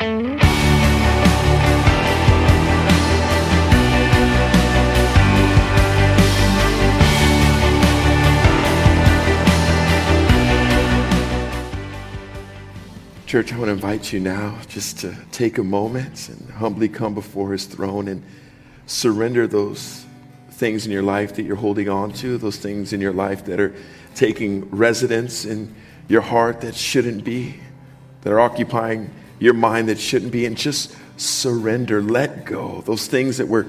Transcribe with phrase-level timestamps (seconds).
[0.00, 0.08] Church,
[13.52, 17.52] I want to invite you now just to take a moment and humbly come before
[17.52, 18.24] his throne and
[18.86, 20.06] surrender those
[20.52, 23.60] things in your life that you're holding on to, those things in your life that
[23.60, 23.74] are
[24.14, 25.74] taking residence in
[26.08, 27.60] your heart that shouldn't be,
[28.22, 29.10] that are occupying
[29.40, 32.82] your mind that shouldn't be, and just surrender, let go.
[32.86, 33.66] Those things that we're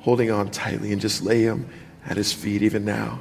[0.00, 1.68] holding on tightly and just lay them
[2.04, 3.20] at his feet even now.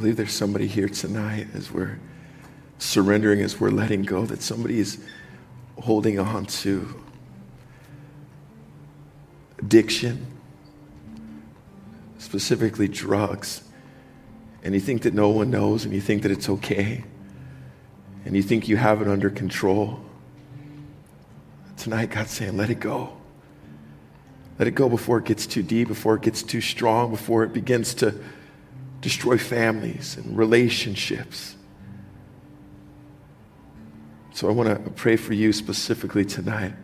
[0.00, 1.98] Believe there's somebody here tonight as we're
[2.78, 4.98] surrendering, as we're letting go, that somebody is
[5.78, 7.02] holding on to
[9.58, 10.26] addiction,
[12.16, 13.62] specifically drugs.
[14.62, 17.04] And you think that no one knows, and you think that it's okay,
[18.24, 20.00] and you think you have it under control.
[21.76, 23.18] Tonight, God's saying, let it go.
[24.58, 27.52] Let it go before it gets too deep, before it gets too strong, before it
[27.52, 28.14] begins to
[29.00, 31.56] destroy families and relationships.
[34.32, 36.74] So I want to pray for you specifically tonight.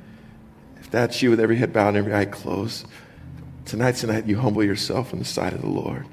[0.78, 2.86] If that's you with every head bowed and every eye closed,
[3.64, 6.06] tonight's tonight, you humble yourself on the side of the Lord.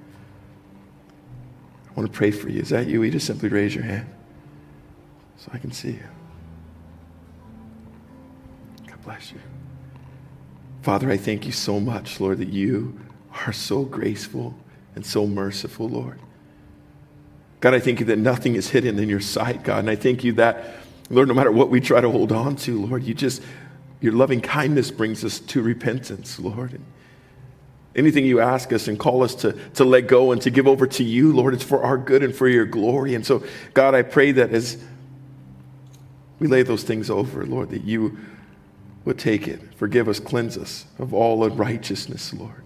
[1.90, 2.62] I want to pray for you.
[2.62, 3.04] Is that you?
[3.04, 4.08] You just simply raise your hand
[5.38, 6.04] so I can see you.
[8.88, 9.40] God bless you.
[10.82, 13.00] Father, I thank you so much, Lord, that you
[13.46, 14.56] are so graceful
[14.96, 16.20] and so merciful, Lord.
[17.60, 19.80] God, I thank you that nothing is hidden in your sight, God.
[19.80, 20.76] And I thank you that,
[21.10, 23.42] Lord, no matter what we try to hold on to, Lord, you just,
[24.02, 26.74] your loving kindness brings us to repentance, Lord.
[26.74, 26.84] And
[27.96, 30.86] anything you ask us and call us to, to let go and to give over
[30.88, 33.16] to you, Lord, it's for our good and for your glory.
[33.16, 33.44] And so,
[33.74, 34.84] God, I pray that as
[36.40, 38.18] we lay those things over, Lord, that you
[39.06, 42.64] would take it, forgive us, cleanse us of all unrighteousness, Lord.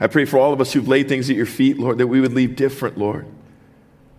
[0.00, 2.20] I pray for all of us who've laid things at your feet, Lord, that we
[2.20, 3.26] would leave different, Lord.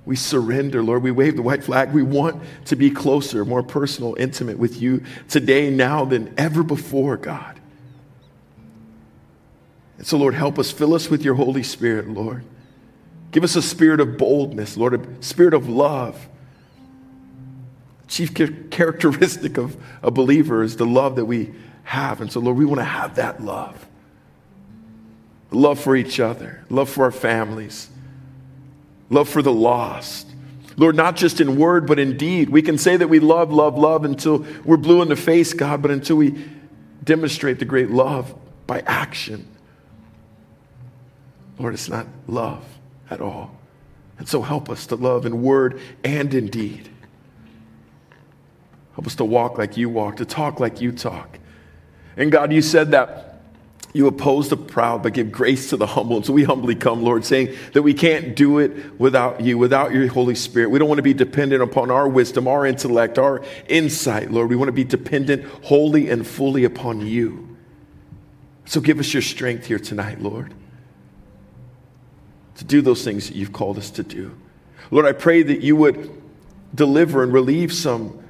[0.05, 1.03] We surrender, Lord.
[1.03, 1.91] We wave the white flag.
[1.91, 7.17] We want to be closer, more personal, intimate with you today, now than ever before,
[7.17, 7.59] God.
[9.97, 10.71] And so, Lord, help us.
[10.71, 12.45] Fill us with your Holy Spirit, Lord.
[13.31, 16.29] Give us a spirit of boldness, Lord, a spirit of love.
[18.07, 18.33] Chief
[18.69, 21.53] characteristic of a believer is the love that we
[21.83, 22.21] have.
[22.21, 23.85] And so, Lord, we want to have that love
[25.55, 27.89] love for each other, love for our families,
[29.09, 30.27] love for the lost.
[30.77, 32.49] Lord, not just in word, but in deed.
[32.49, 35.81] We can say that we love, love, love until we're blue in the face, God,
[35.81, 36.35] but until we
[37.03, 38.35] demonstrate the great love
[38.67, 39.47] by action.
[41.57, 42.65] Lord, it's not love
[43.09, 43.57] at all.
[44.17, 46.89] And so help us to love in word and in deed.
[48.95, 51.39] Help us to walk like you walk, to talk like you talk.
[52.17, 53.34] And God, you said that
[53.95, 56.17] you oppose the proud, but give grace to the humble.
[56.17, 59.93] And so we humbly come, Lord, saying that we can't do it without you, without
[59.93, 60.69] your Holy Spirit.
[60.69, 64.49] We don't want to be dependent upon our wisdom, our intellect, our insight, Lord.
[64.49, 67.57] We want to be dependent wholly and fully upon you.
[68.65, 70.53] So give us your strength here tonight, Lord,
[72.57, 74.35] to do those things that you've called us to do.
[74.91, 76.21] Lord, I pray that you would
[76.73, 78.24] deliver and relieve some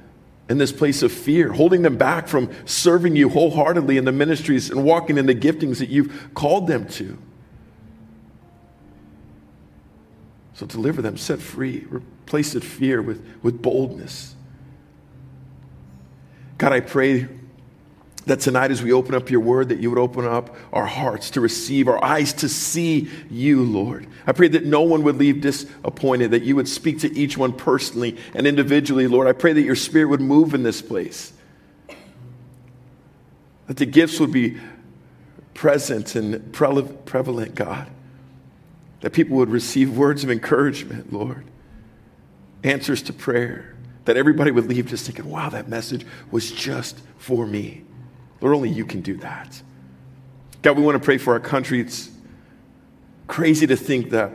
[0.48, 4.70] in this place of fear, holding them back from serving you wholeheartedly in the ministries
[4.70, 7.18] and walking in the giftings that you've called them to.
[10.54, 14.34] So deliver them, set free, replace that fear with, with boldness.
[16.58, 17.28] God, I pray
[18.26, 21.30] that tonight as we open up your word that you would open up our hearts
[21.30, 24.06] to receive our eyes to see you lord.
[24.26, 27.52] I pray that no one would leave disappointed that you would speak to each one
[27.52, 29.28] personally and individually lord.
[29.28, 31.32] I pray that your spirit would move in this place
[33.68, 34.58] that the gifts would be
[35.54, 37.88] present and prevalent god
[39.00, 41.44] that people would receive words of encouragement lord
[42.62, 43.74] answers to prayer
[44.04, 47.84] that everybody would leave just thinking wow that message was just for me
[48.40, 49.62] Lord, only you can do that.
[50.62, 51.80] God, we want to pray for our country.
[51.80, 52.10] It's
[53.26, 54.30] crazy to think that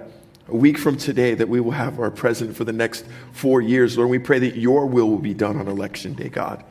[0.47, 3.97] a week from today that we will have our president for the next four years.
[3.97, 6.63] Lord, we pray that your will will be done on election day, God.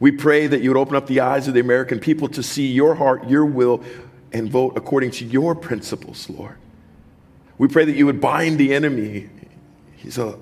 [0.00, 2.68] We pray that you would open up the eyes of the American people to see
[2.68, 3.82] your heart, your will,
[4.32, 6.56] and vote according to your principles, Lord.
[7.56, 9.28] We pray that you would bind the enemy.
[9.96, 10.38] He's a,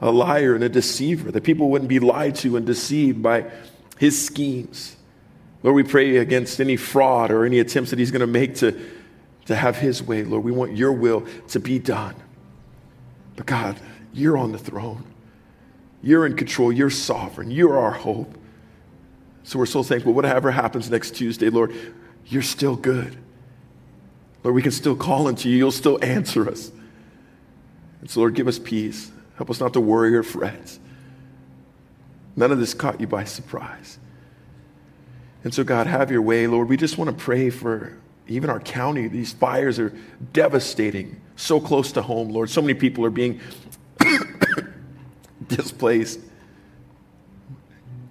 [0.00, 3.50] a liar and a deceiver, that people wouldn't be lied to and deceived by
[3.98, 4.95] his schemes.
[5.66, 8.80] Lord, we pray against any fraud or any attempts that he's going to make to,
[9.46, 10.44] to have his way, Lord.
[10.44, 12.14] We want your will to be done.
[13.34, 13.80] But God,
[14.12, 15.02] you're on the throne.
[16.04, 16.72] You're in control.
[16.72, 17.50] You're sovereign.
[17.50, 18.38] You're our hope.
[19.42, 20.12] So we're so thankful.
[20.12, 21.74] Whatever happens next Tuesday, Lord,
[22.26, 23.16] you're still good.
[24.44, 25.56] Lord, we can still call unto you.
[25.56, 26.70] You'll still answer us.
[28.02, 29.10] And so, Lord, give us peace.
[29.34, 30.78] Help us not to worry or fret.
[32.36, 33.98] None of this caught you by surprise.
[35.44, 36.68] And so, God, have your way, Lord.
[36.68, 37.96] We just want to pray for
[38.26, 39.08] even our county.
[39.08, 39.94] These fires are
[40.32, 42.50] devastating, so close to home, Lord.
[42.50, 43.40] So many people are being
[45.48, 46.20] displaced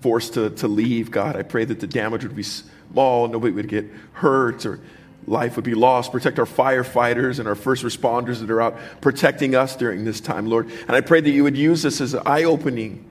[0.06, 1.36] forced to, to leave, God.
[1.36, 4.80] I pray that the damage would be small, nobody would get hurt or
[5.26, 6.12] life would be lost.
[6.12, 10.46] Protect our firefighters and our first responders that are out protecting us during this time,
[10.46, 10.70] Lord.
[10.82, 13.10] And I pray that you would use this as an eye opening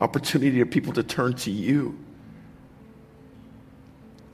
[0.00, 2.01] opportunity for people to turn to you.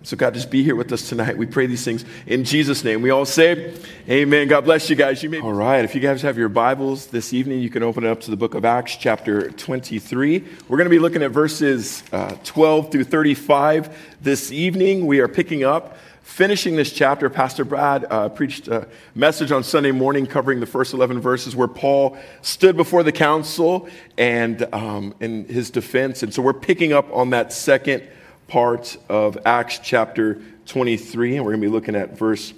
[0.05, 1.37] So, God, just be here with us tonight.
[1.37, 3.03] We pray these things in Jesus' name.
[3.03, 3.75] We all say,
[4.09, 4.47] Amen.
[4.47, 5.25] God bless you guys.
[5.25, 5.41] You may.
[5.41, 5.85] All right.
[5.85, 8.37] If you guys have your Bibles this evening, you can open it up to the
[8.37, 10.45] book of Acts, chapter 23.
[10.69, 15.05] We're going to be looking at verses uh, 12 through 35 this evening.
[15.05, 17.29] We are picking up, finishing this chapter.
[17.29, 18.87] Pastor Brad uh, preached a
[19.17, 23.89] message on Sunday morning covering the first 11 verses where Paul stood before the council
[24.17, 26.23] and um, in his defense.
[26.23, 28.09] And so we're picking up on that second
[28.49, 32.53] part of Acts chapter 23, and we're going to be looking at verse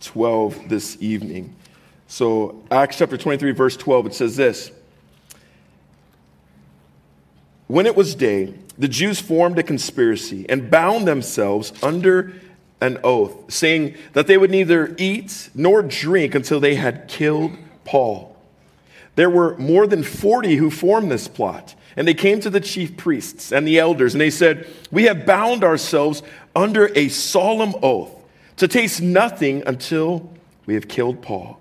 [0.00, 1.54] 12 this evening.
[2.08, 4.72] So, Acts chapter 23, verse 12, it says this
[7.68, 12.32] When it was day, the Jews formed a conspiracy and bound themselves under
[12.80, 17.52] an oath, saying that they would neither eat nor drink until they had killed
[17.84, 18.33] Paul.
[19.16, 21.74] There were more than 40 who formed this plot.
[21.96, 25.26] And they came to the chief priests and the elders, and they said, We have
[25.26, 26.22] bound ourselves
[26.56, 28.10] under a solemn oath
[28.56, 30.32] to taste nothing until
[30.66, 31.60] we have killed Paul.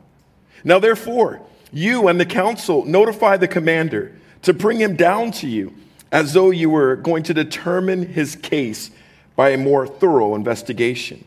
[0.63, 1.41] Now, therefore,
[1.71, 4.13] you and the council notify the commander
[4.43, 5.73] to bring him down to you,
[6.11, 8.91] as though you were going to determine his case
[9.35, 11.23] by a more thorough investigation.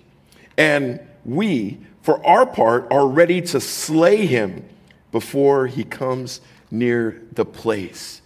[0.56, 4.64] And we, for our part, are ready to slay him
[5.12, 8.22] before he comes near the place.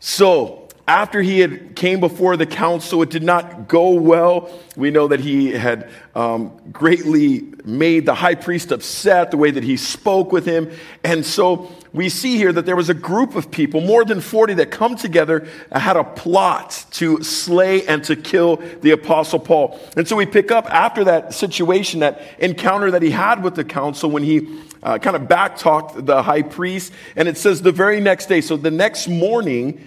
[0.00, 4.48] So, after he had came before the council, it did not go well.
[4.76, 9.64] We know that he had um, greatly made the high priest upset, the way that
[9.64, 10.70] he spoke with him.
[11.02, 14.54] And so we see here that there was a group of people, more than 40,
[14.54, 19.80] that come together and had a plot to slay and to kill the apostle Paul.
[19.96, 23.64] And so we pick up after that situation, that encounter that he had with the
[23.64, 24.46] council when he
[24.86, 26.92] uh, kind of backtalked the high priest.
[27.16, 29.84] And it says the very next day, so the next morning,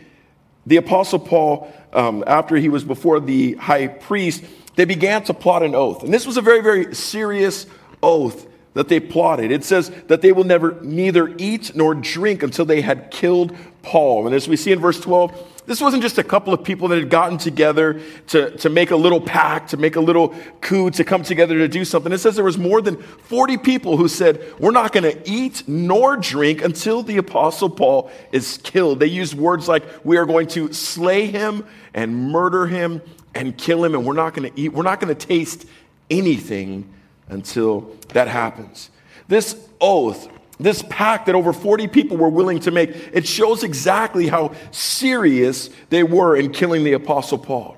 [0.65, 4.43] the Apostle Paul, um, after he was before the high priest,
[4.75, 6.03] they began to plot an oath.
[6.03, 7.65] And this was a very, very serious
[8.03, 9.51] oath that they plotted.
[9.51, 14.25] It says that they will never neither eat nor drink until they had killed Paul.
[14.25, 16.97] And as we see in verse 12, this wasn't just a couple of people that
[16.97, 21.03] had gotten together to, to make a little pact, to make a little coup, to
[21.03, 22.11] come together to do something.
[22.11, 25.67] It says there was more than 40 people who said, We're not going to eat
[25.67, 28.99] nor drink until the Apostle Paul is killed.
[28.99, 33.03] They used words like, We are going to slay him and murder him
[33.35, 35.67] and kill him, and we're not going to eat, we're not going to taste
[36.09, 36.91] anything
[37.27, 38.89] until that happens.
[39.27, 40.29] This oath
[40.59, 45.69] this pact that over 40 people were willing to make, it shows exactly how serious
[45.89, 47.77] they were in killing the Apostle Paul.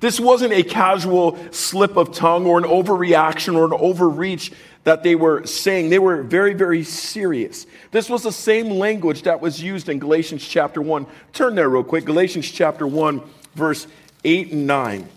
[0.00, 4.50] This wasn't a casual slip of tongue or an overreaction or an overreach
[4.84, 5.90] that they were saying.
[5.90, 7.66] They were very, very serious.
[7.92, 11.06] This was the same language that was used in Galatians chapter 1.
[11.32, 12.04] Turn there real quick.
[12.04, 13.22] Galatians chapter 1,
[13.54, 13.86] verse
[14.24, 15.08] 8 and 9.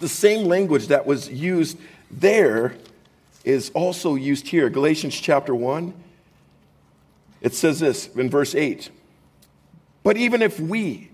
[0.00, 1.76] The same language that was used
[2.10, 2.76] there
[3.44, 4.70] is also used here.
[4.70, 5.92] Galatians chapter 1
[7.44, 8.90] it says this in verse 8
[10.02, 11.10] But even if we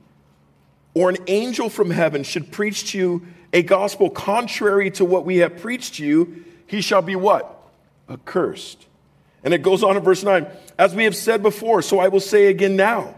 [0.94, 5.38] or an angel from heaven should preach to you a gospel contrary to what we
[5.38, 7.60] have preached to you, he shall be what?
[8.08, 8.86] Accursed.
[9.42, 10.46] And it goes on in verse 9
[10.78, 13.16] As we have said before, so I will say again now.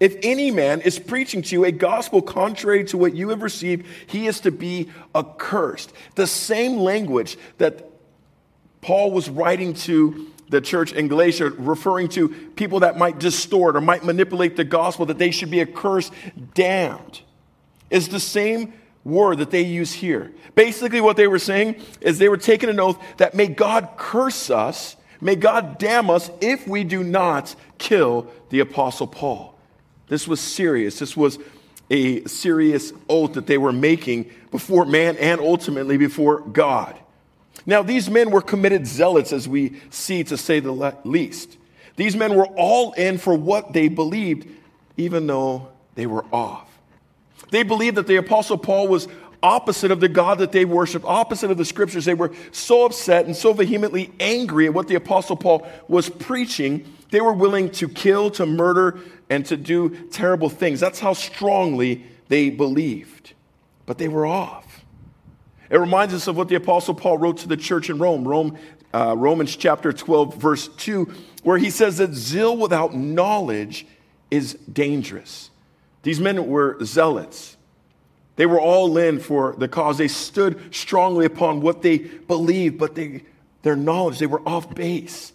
[0.00, 3.84] If any man is preaching to you a gospel contrary to what you have received,
[4.06, 5.92] he is to be accursed.
[6.14, 7.90] The same language that
[8.80, 13.80] Paul was writing to the church in Galatia, referring to people that might distort or
[13.80, 16.12] might manipulate the gospel, that they should be accursed,
[16.54, 17.20] damned,
[17.90, 18.72] is the same
[19.04, 20.32] word that they use here.
[20.54, 24.50] Basically, what they were saying is they were taking an oath that may God curse
[24.50, 29.58] us, may God damn us if we do not kill the Apostle Paul.
[30.08, 30.98] This was serious.
[30.98, 31.38] This was
[31.90, 36.98] a serious oath that they were making before man and ultimately before God.
[37.66, 40.72] Now, these men were committed zealots, as we see to say the
[41.04, 41.56] least.
[41.96, 44.48] These men were all in for what they believed,
[44.96, 46.68] even though they were off.
[47.50, 49.08] They believed that the Apostle Paul was
[49.42, 52.04] opposite of the God that they worshiped, opposite of the scriptures.
[52.04, 56.84] They were so upset and so vehemently angry at what the Apostle Paul was preaching,
[57.10, 58.98] they were willing to kill, to murder,
[59.30, 60.80] and to do terrible things.
[60.80, 63.32] That's how strongly they believed.
[63.86, 64.67] But they were off.
[65.70, 68.58] It reminds us of what the Apostle Paul wrote to the church in Rome, Rome
[68.94, 73.86] uh, Romans chapter 12, verse 2, where he says that zeal without knowledge
[74.30, 75.50] is dangerous.
[76.02, 77.56] These men were zealots.
[78.36, 79.98] They were all in for the cause.
[79.98, 83.24] They stood strongly upon what they believed, but they,
[83.62, 85.32] their knowledge, they were off base,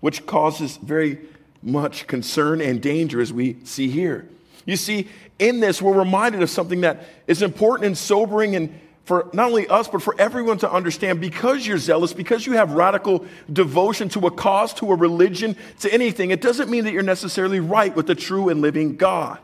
[0.00, 1.18] which causes very
[1.62, 4.28] much concern and danger as we see here.
[4.64, 5.08] You see,
[5.38, 8.78] in this, we're reminded of something that is important and sobering and
[9.08, 12.72] for not only us, but for everyone to understand because you're zealous, because you have
[12.72, 17.02] radical devotion to a cause, to a religion, to anything, it doesn't mean that you're
[17.02, 19.38] necessarily right with the true and living God.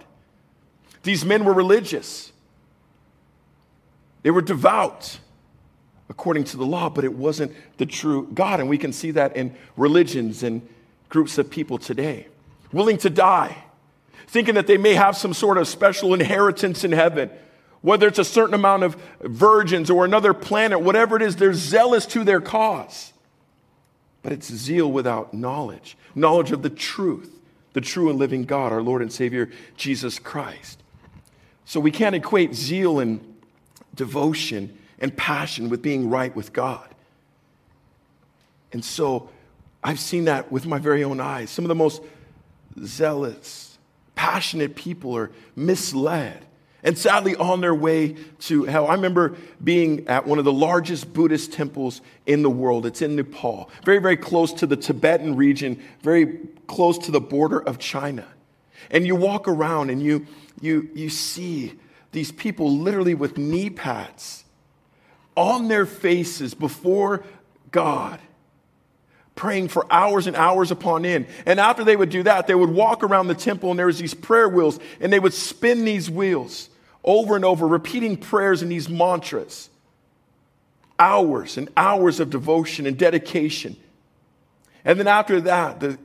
[1.03, 2.31] These men were religious,
[4.23, 5.19] they were devout
[6.11, 8.61] according to the law, but it wasn't the true God.
[8.61, 10.61] And we can see that in religions and
[11.09, 12.29] groups of people today.
[12.71, 13.65] Willing to die,
[14.27, 17.31] thinking that they may have some sort of special inheritance in heaven
[17.85, 22.07] whether it's a certain amount of virgins or another planet, whatever it is, they're zealous
[22.07, 23.13] to their cause.
[24.23, 27.39] But it's zeal without knowledge, knowledge of the truth,
[27.75, 30.83] the true and living God, our Lord and Savior, Jesus Christ.
[31.67, 33.21] So we can't equate zeal and
[33.95, 36.89] devotion and passion with being right with God.
[38.73, 39.29] And so
[39.83, 41.51] I've seen that with my very own eyes.
[41.51, 42.01] Some of the most
[42.83, 43.77] zealous,
[44.15, 46.47] passionate people are misled
[46.85, 48.87] and sadly on their way to hell.
[48.87, 52.85] I remember being at one of the largest Buddhist temples in the world.
[52.85, 57.59] It's in Nepal, very, very close to the Tibetan region, very close to the border
[57.59, 58.27] of China.
[58.91, 60.27] And you walk around and you,
[60.61, 61.73] you, you see
[62.13, 64.45] these people literally with knee pads
[65.37, 67.25] on their faces before
[67.71, 68.21] God
[69.35, 71.27] praying for hours and hours upon end.
[71.45, 73.99] And after they would do that, they would walk around the temple and there was
[73.99, 76.71] these prayer wheels and they would spin these wheels
[77.05, 79.69] over and over, repeating prayers and these mantras.
[80.99, 83.77] Hours and hours of devotion and dedication.
[84.85, 85.99] And then after that, the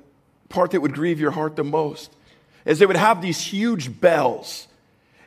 [0.49, 2.11] part that would grieve your heart the most
[2.65, 4.67] is they would have these huge bells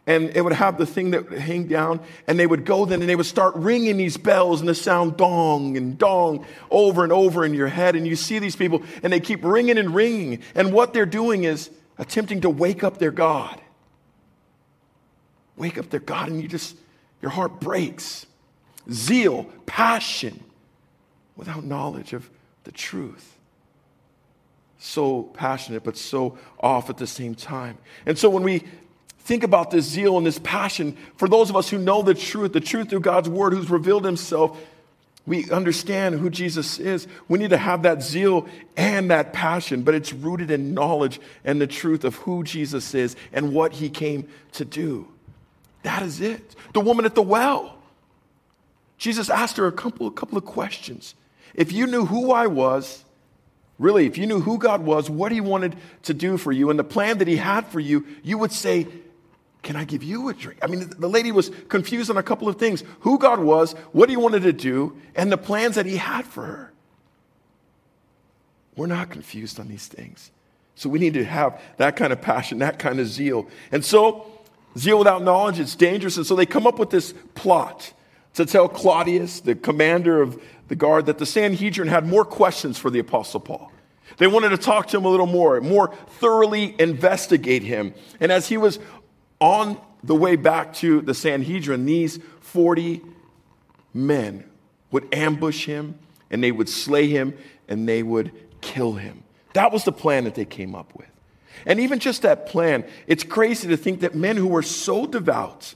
[0.07, 3.01] and it would have the thing that would hang down and they would go then
[3.01, 7.13] and they would start ringing these bells and the sound dong and dong over and
[7.13, 10.43] over in your head and you see these people and they keep ringing and ringing
[10.55, 13.61] and what they're doing is attempting to wake up their god
[15.63, 16.77] wake up their God and you just,
[17.23, 18.27] your heart breaks.
[18.91, 20.43] Zeal, passion,
[21.37, 22.29] without knowledge of
[22.65, 23.39] the truth.
[24.81, 27.79] So passionate, but so off at the same time.
[28.05, 28.65] And so when we
[29.21, 32.53] think about this zeal and this passion, for those of us who know the truth,
[32.53, 34.61] the truth through God's word, who's revealed himself,
[35.25, 37.07] we understand who Jesus is.
[37.29, 41.61] We need to have that zeal and that passion, but it's rooted in knowledge and
[41.61, 45.07] the truth of who Jesus is and what he came to do.
[45.83, 46.55] That is it.
[46.73, 47.77] The woman at the well.
[48.99, 51.15] Jesus asked her a couple, a couple of questions.
[51.55, 53.05] If you knew who I was,
[53.79, 56.79] really, if you knew who God was, what He wanted to do for you, and
[56.79, 58.87] the plan that He had for you, you would say,
[59.63, 60.61] Can I give you a drink?
[60.63, 64.09] I mean, the lady was confused on a couple of things who God was, what
[64.09, 66.73] He wanted to do, and the plans that He had for her.
[68.77, 70.31] We're not confused on these things.
[70.75, 73.49] So we need to have that kind of passion, that kind of zeal.
[73.71, 74.27] And so,
[74.79, 76.17] Zeal without knowledge, it's dangerous.
[76.17, 77.93] And so they come up with this plot
[78.35, 82.91] to tell Claudius, the commander of the guard, that the Sanhedrin had more questions for
[82.91, 83.71] the Apostle Paul.
[84.19, 87.95] They wanted to talk to him a little more, more thoroughly investigate him.
[88.21, 88.79] And as he was
[89.41, 93.03] on the way back to the Sanhedrin, these 40
[93.95, 94.45] men
[94.91, 95.99] would ambush him
[96.31, 97.37] and they would slay him
[97.69, 99.23] and they would kill him.
[99.55, 101.09] That was the plan that they came up with.
[101.67, 105.75] And even just that plan, it's crazy to think that men who were so devout,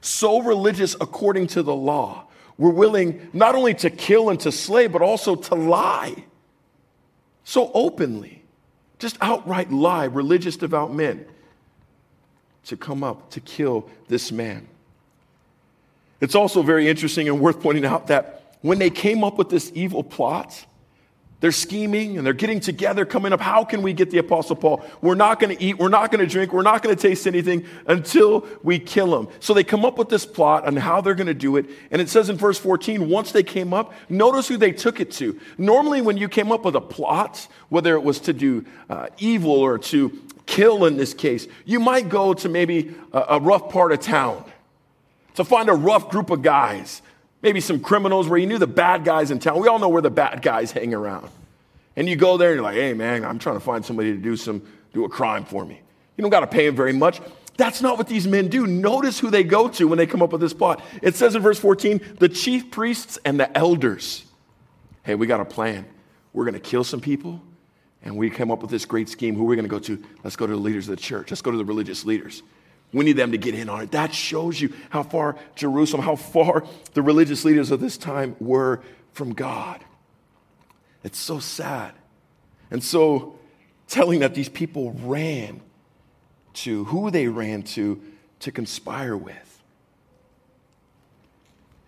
[0.00, 2.24] so religious according to the law,
[2.58, 6.24] were willing not only to kill and to slay, but also to lie.
[7.44, 8.42] so openly,
[8.98, 11.26] just outright lie, religious devout men
[12.64, 14.68] to come up to kill this man.
[16.20, 19.72] It's also very interesting and worth pointing out that when they came up with this
[19.74, 20.64] evil plot,
[21.42, 23.40] they're scheming and they're getting together, coming up.
[23.40, 24.80] How can we get the Apostle Paul?
[25.00, 27.26] We're not going to eat, we're not going to drink, we're not going to taste
[27.26, 29.26] anything until we kill him.
[29.40, 31.66] So they come up with this plot on how they're going to do it.
[31.90, 35.10] And it says in verse 14, once they came up, notice who they took it
[35.14, 35.38] to.
[35.58, 39.50] Normally, when you came up with a plot, whether it was to do uh, evil
[39.50, 43.90] or to kill in this case, you might go to maybe a, a rough part
[43.90, 44.44] of town
[45.34, 47.02] to find a rough group of guys
[47.42, 49.60] maybe some criminals where you knew the bad guys in town.
[49.60, 51.28] We all know where the bad guys hang around.
[51.96, 54.18] And you go there and you're like, hey, man, I'm trying to find somebody to
[54.18, 54.62] do, some,
[54.94, 55.80] do a crime for me.
[56.16, 57.20] You don't got to pay him very much.
[57.56, 58.66] That's not what these men do.
[58.66, 60.82] Notice who they go to when they come up with this plot.
[61.02, 64.24] It says in verse 14, the chief priests and the elders.
[65.02, 65.84] Hey, we got a plan.
[66.32, 67.42] We're going to kill some people,
[68.02, 69.34] and we come up with this great scheme.
[69.34, 70.02] Who are we going to go to?
[70.24, 71.30] Let's go to the leaders of the church.
[71.30, 72.42] Let's go to the religious leaders.
[72.92, 73.92] We need them to get in on it.
[73.92, 78.80] That shows you how far Jerusalem, how far the religious leaders of this time were
[79.12, 79.82] from God.
[81.02, 81.94] It's so sad.
[82.70, 83.38] And so
[83.88, 85.60] telling that these people ran
[86.54, 88.00] to who they ran to
[88.40, 89.62] to conspire with.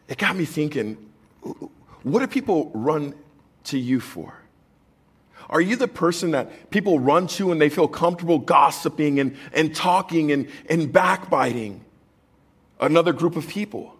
[0.08, 1.11] It got me thinking
[2.02, 3.14] what do people run
[3.64, 4.43] to you for?
[5.50, 9.74] Are you the person that people run to and they feel comfortable gossiping and, and
[9.74, 11.84] talking and, and backbiting
[12.80, 13.94] another group of people?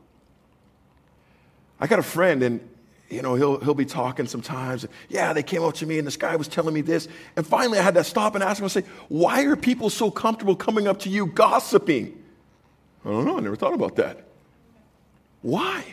[1.81, 2.69] I got a friend and
[3.11, 4.87] you know, he'll, he'll be talking sometimes.
[5.09, 7.07] Yeah, they came up to me and this guy was telling me this.
[7.37, 10.11] And finally, I had to stop and ask him and say, Why are people so
[10.11, 12.21] comfortable coming up to you gossiping?
[13.05, 13.37] I don't know.
[13.37, 14.27] I never thought about that.
[15.43, 15.85] Why?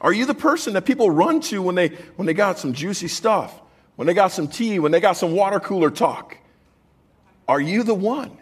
[0.00, 3.08] Are you the person that people run to when they, when they got some juicy
[3.08, 3.60] stuff?
[3.96, 6.36] When they got some tea, when they got some water cooler talk.
[7.46, 8.36] Are you the one?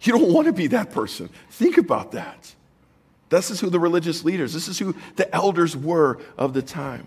[0.00, 1.30] You don't want to be that person.
[1.50, 2.54] Think about that.
[3.28, 7.06] This is who the religious leaders, this is who the elders were of the time.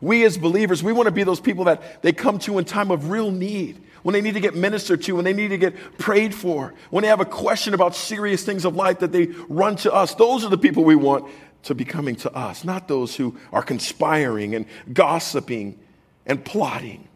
[0.00, 2.92] We as believers, we want to be those people that they come to in time
[2.92, 5.74] of real need, when they need to get ministered to, when they need to get
[5.98, 9.74] prayed for, when they have a question about serious things of life that they run
[9.76, 10.14] to us.
[10.14, 11.28] Those are the people we want
[11.64, 15.80] to be coming to us, not those who are conspiring and gossiping
[16.28, 17.08] and plotting.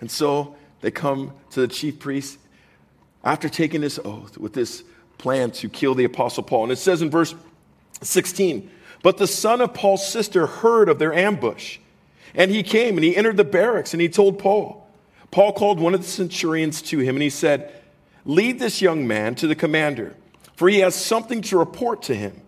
[0.00, 2.38] And so they come to the chief priest
[3.24, 4.84] after taking this oath with this
[5.16, 6.64] plan to kill the apostle Paul.
[6.64, 7.34] And it says in verse
[8.02, 8.70] 16,
[9.02, 11.78] but the son of Paul's sister heard of their ambush.
[12.34, 14.86] And he came and he entered the barracks and he told Paul.
[15.30, 17.72] Paul called one of the centurions to him and he said,
[18.24, 20.14] Lead this young man to the commander,
[20.54, 22.42] for he has something to report to him.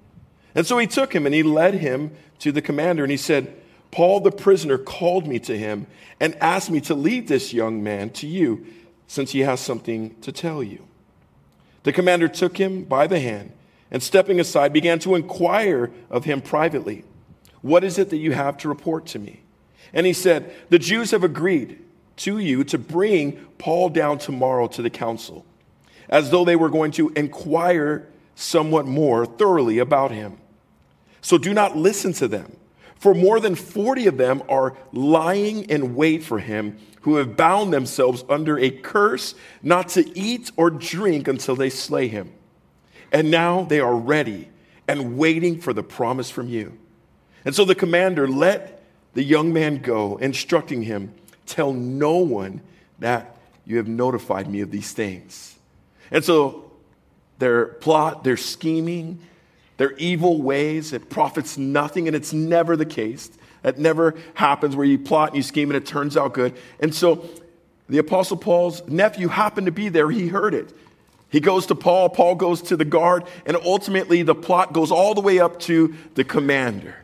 [0.55, 3.60] And so he took him and he led him to the commander and he said,
[3.91, 5.87] Paul the prisoner called me to him
[6.21, 8.67] and asked me to lead this young man to you,
[9.07, 10.87] since he has something to tell you.
[11.83, 13.53] The commander took him by the hand
[13.91, 17.05] and, stepping aside, began to inquire of him privately,
[17.63, 19.41] What is it that you have to report to me?
[19.93, 21.83] And he said, The Jews have agreed
[22.19, 25.45] to you to bring Paul down tomorrow to the council,
[26.09, 30.39] as though they were going to inquire somewhat more thoroughly about him.
[31.23, 32.57] So do not listen to them
[33.01, 37.73] for more than 40 of them are lying in wait for him, who have bound
[37.73, 42.31] themselves under a curse not to eat or drink until they slay him.
[43.11, 44.51] And now they are ready
[44.87, 46.79] and waiting for the promise from you.
[47.47, 48.83] And so the commander let
[49.15, 51.15] the young man go, instructing him,
[51.47, 52.61] Tell no one
[52.99, 53.35] that
[53.65, 55.57] you have notified me of these things.
[56.11, 56.71] And so
[57.39, 59.21] their plot, their scheming,
[59.81, 60.93] their evil ways.
[60.93, 63.31] It profits nothing, and it's never the case.
[63.63, 66.55] That never happens where you plot and you scheme and it turns out good.
[66.81, 67.25] And so
[67.89, 70.11] the Apostle Paul's nephew happened to be there.
[70.11, 70.77] He heard it.
[71.31, 75.15] He goes to Paul, Paul goes to the guard, and ultimately the plot goes all
[75.15, 76.97] the way up to the commander.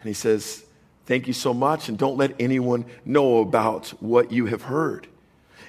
[0.00, 0.64] And he says,
[1.04, 5.06] Thank you so much, and don't let anyone know about what you have heard.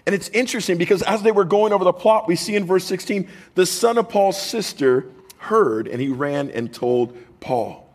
[0.05, 2.85] And it's interesting because as they were going over the plot, we see in verse
[2.85, 5.07] 16 the son of Paul's sister
[5.47, 7.87] heard and he ran and told Paul.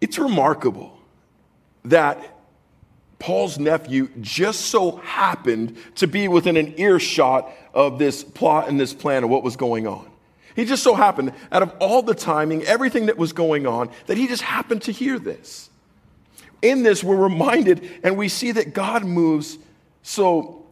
[0.00, 0.98] It's remarkable
[1.84, 2.38] that
[3.18, 8.92] Paul's nephew just so happened to be within an earshot of this plot and this
[8.92, 10.10] plan of what was going on.
[10.54, 14.16] He just so happened, out of all the timing, everything that was going on, that
[14.16, 15.70] he just happened to hear this.
[16.62, 19.58] In this, we're reminded and we see that God moves
[20.02, 20.64] so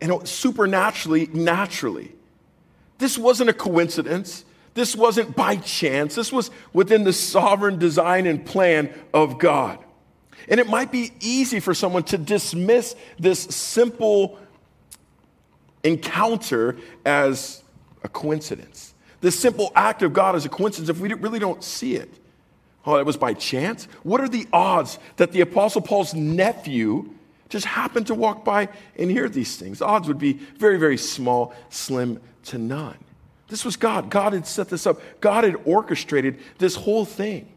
[0.00, 2.12] you know, supernaturally, naturally.
[2.98, 4.44] This wasn't a coincidence.
[4.74, 9.78] This wasn't by chance, this was within the sovereign design and plan of God.
[10.48, 14.38] And it might be easy for someone to dismiss this simple
[15.84, 17.62] encounter as
[18.02, 18.94] a coincidence.
[19.20, 22.10] This simple act of God is a coincidence if we really don't see it.
[22.86, 23.86] Oh, it was by chance?
[24.02, 27.10] What are the odds that the Apostle Paul's nephew
[27.48, 29.80] just happened to walk by and hear these things?
[29.80, 32.96] The odds would be very, very small, slim to none.
[33.48, 34.10] This was God.
[34.10, 37.52] God had set this up, God had orchestrated this whole thing.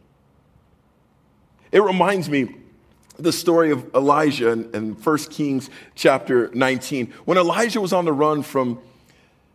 [1.71, 2.55] It reminds me
[3.17, 7.13] the story of Elijah in, in 1 Kings chapter 19.
[7.25, 8.81] When Elijah was on the run from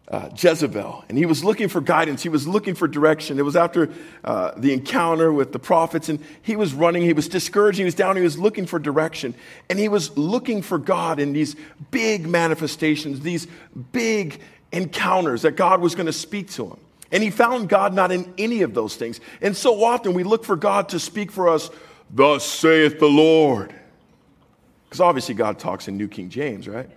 [0.08, 2.22] uh, Jezebel, and he was looking for guidance.
[2.22, 3.38] He was looking for direction.
[3.38, 3.90] It was after
[4.22, 7.02] uh, the encounter with the prophets, and he was running.
[7.02, 7.78] He was discouraged.
[7.78, 8.16] He was down.
[8.16, 9.34] He was looking for direction,
[9.68, 11.56] and he was looking for God in these
[11.90, 13.48] big manifestations, these
[13.90, 14.40] big
[14.72, 16.78] encounters that God was going to speak to him.
[17.12, 19.20] And he found God not in any of those things.
[19.40, 21.70] And so often we look for God to speak for us,
[22.10, 23.74] Thus saith the Lord.
[24.84, 26.88] Because obviously God talks in New King James, right?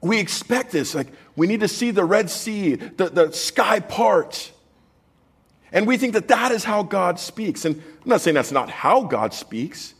[0.00, 0.94] We expect this.
[0.94, 4.52] Like, we need to see the Red Sea, the, the sky part.
[5.72, 7.64] And we think that that is how God speaks.
[7.64, 9.94] And I'm not saying that's not how God speaks.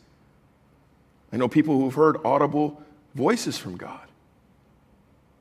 [1.33, 2.83] I know people who've heard audible
[3.15, 4.06] voices from God.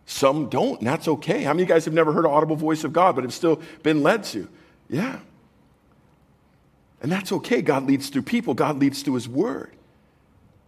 [0.06, 1.44] Some don't, and that's okay.
[1.44, 3.34] How many of you guys have never heard an audible voice of God, but have
[3.34, 4.48] still been led to?
[4.90, 5.20] Yeah.
[7.02, 7.62] And that's okay.
[7.62, 9.72] God leads through people, God leads through His Word.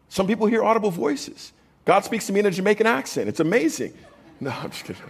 [0.09, 1.53] Some people hear audible voices.
[1.85, 3.29] God speaks to me in a Jamaican accent.
[3.29, 3.93] It's amazing.
[4.39, 5.01] No, I'm just kidding.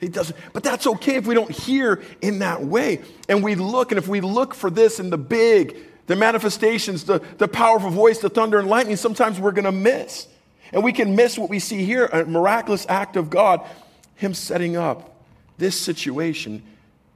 [0.00, 0.36] He doesn't.
[0.52, 3.00] But that's okay if we don't hear in that way.
[3.28, 7.20] And we look, and if we look for this in the big, the manifestations, the,
[7.38, 10.26] the powerful voice, the thunder and lightning, sometimes we're going to miss.
[10.72, 13.66] And we can miss what we see here a miraculous act of God,
[14.14, 15.22] Him setting up
[15.58, 16.62] this situation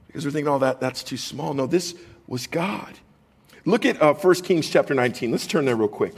[0.07, 1.53] because we're thinking, oh, that, that's too small.
[1.53, 1.93] No, this
[2.25, 2.93] was God.
[3.65, 5.29] Look at uh, 1 Kings chapter 19.
[5.31, 6.13] Let's turn there real quick.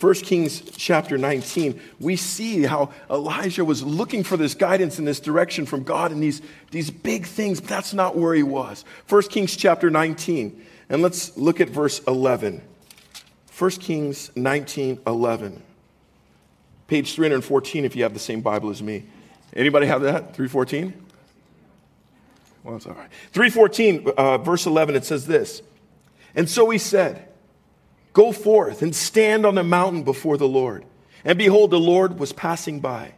[0.00, 5.18] 1 Kings chapter 19, we see how Elijah was looking for this guidance and this
[5.18, 8.84] direction from God in these, these big things, but that's not where he was.
[9.08, 12.62] 1 Kings chapter 19, and let's look at verse 11.
[13.58, 15.62] 1 Kings 19, 11.
[16.86, 19.04] Page 314 if you have the same Bible as me.
[19.52, 20.34] Anybody have that?
[20.36, 20.94] 314?
[22.62, 23.10] Well, it's all right.
[23.32, 25.60] 314, uh, verse 11, it says this.
[26.36, 27.27] And so he said,
[28.18, 30.84] Go forth and stand on the mountain before the Lord.
[31.24, 33.14] And behold, the Lord was passing by,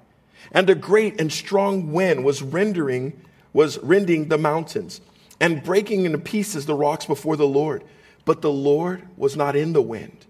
[0.53, 3.19] and a great and strong wind was rendering,
[3.55, 5.01] was rending the mountains,
[5.41, 7.83] and breaking into pieces the rocks before the Lord.
[8.27, 10.27] But the Lord was not in the wind.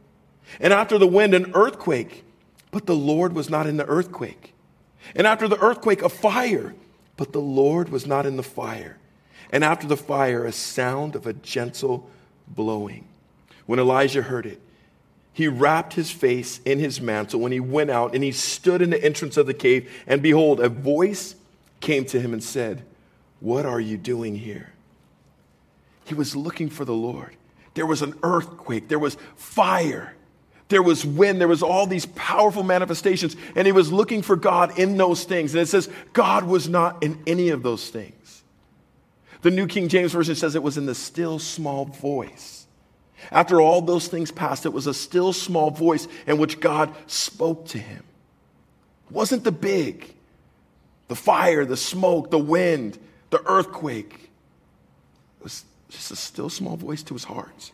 [0.61, 2.23] And after the wind, an earthquake,
[2.71, 4.55] but the Lord was not in the earthquake.
[5.17, 6.77] And after the earthquake, a fire,
[7.17, 8.99] but the Lord was not in the fire.
[9.51, 12.09] And after the fire, a sound of a gentle
[12.47, 13.09] blowing.
[13.71, 14.61] When Elijah heard it,
[15.33, 18.91] he wrapped his face in his mantle when he went out and he stood in
[18.91, 19.89] the entrance of the cave.
[20.09, 21.37] And behold, a voice
[21.79, 22.83] came to him and said,
[23.39, 24.73] What are you doing here?
[26.05, 27.37] He was looking for the Lord.
[27.75, 30.17] There was an earthquake, there was fire,
[30.67, 34.81] there was wind, there was all these powerful manifestations, and he was looking for God
[34.81, 35.55] in those things.
[35.55, 38.43] And it says, God was not in any of those things.
[39.43, 42.60] The New King James Version says it was in the still small voice.
[43.31, 47.67] After all those things passed, it was a still small voice in which God spoke
[47.69, 48.03] to him.
[49.09, 50.15] It wasn't the big,
[51.09, 52.99] the fire, the smoke, the wind,
[53.31, 54.31] the earthquake.
[55.41, 57.73] It was just a still small voice to his heart.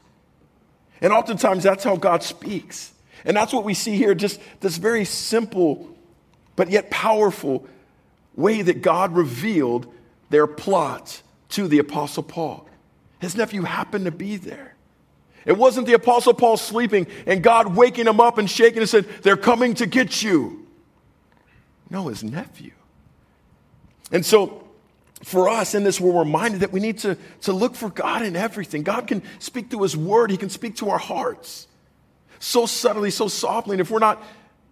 [1.01, 2.93] And oftentimes that's how God speaks.
[3.25, 5.91] And that's what we see here just this very simple
[6.55, 7.67] but yet powerful
[8.35, 9.93] way that God revealed
[10.31, 12.67] their plot to the Apostle Paul.
[13.21, 14.76] His nephew happened to be there.
[15.47, 19.07] It wasn't the Apostle Paul sleeping and God waking him up and shaking and said,
[19.23, 20.67] They're coming to get you.
[21.89, 22.73] No, his nephew.
[24.11, 24.65] And so,
[25.23, 28.37] for us in this, we're reminded that we need to, to look for God in
[28.37, 28.83] everything.
[28.83, 31.69] God can speak through His Word, He can speak to our hearts
[32.39, 33.75] so subtly, so softly.
[33.75, 34.23] And if we're not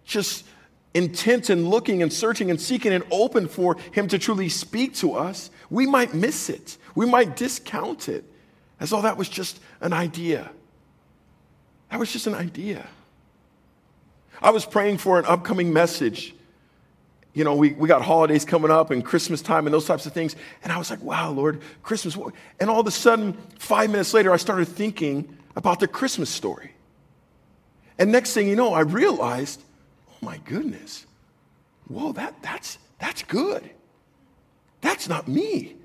[0.03, 0.45] just
[0.93, 5.13] intent and looking and searching and seeking and open for Him to truly speak to
[5.13, 6.77] us, we might miss it.
[6.93, 8.23] We might discount it
[8.79, 10.51] as though that was just an idea.
[11.89, 12.87] That was just an idea.
[14.41, 16.33] I was praying for an upcoming message.
[17.33, 20.13] You know, we, we got holidays coming up and Christmas time and those types of
[20.13, 20.35] things.
[20.63, 22.17] And I was like, wow, Lord, Christmas.
[22.59, 26.71] And all of a sudden, five minutes later, I started thinking about the Christmas story.
[27.97, 29.61] And next thing you know, I realized,
[30.11, 31.05] oh my goodness,
[31.87, 33.69] whoa, that, that's, that's good.
[34.81, 35.75] that's not me.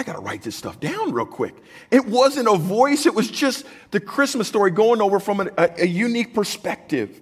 [0.00, 1.54] I got to write this stuff down real quick.
[1.90, 5.86] It wasn't a voice, it was just the Christmas story going over from a, a,
[5.86, 7.20] unique perspective.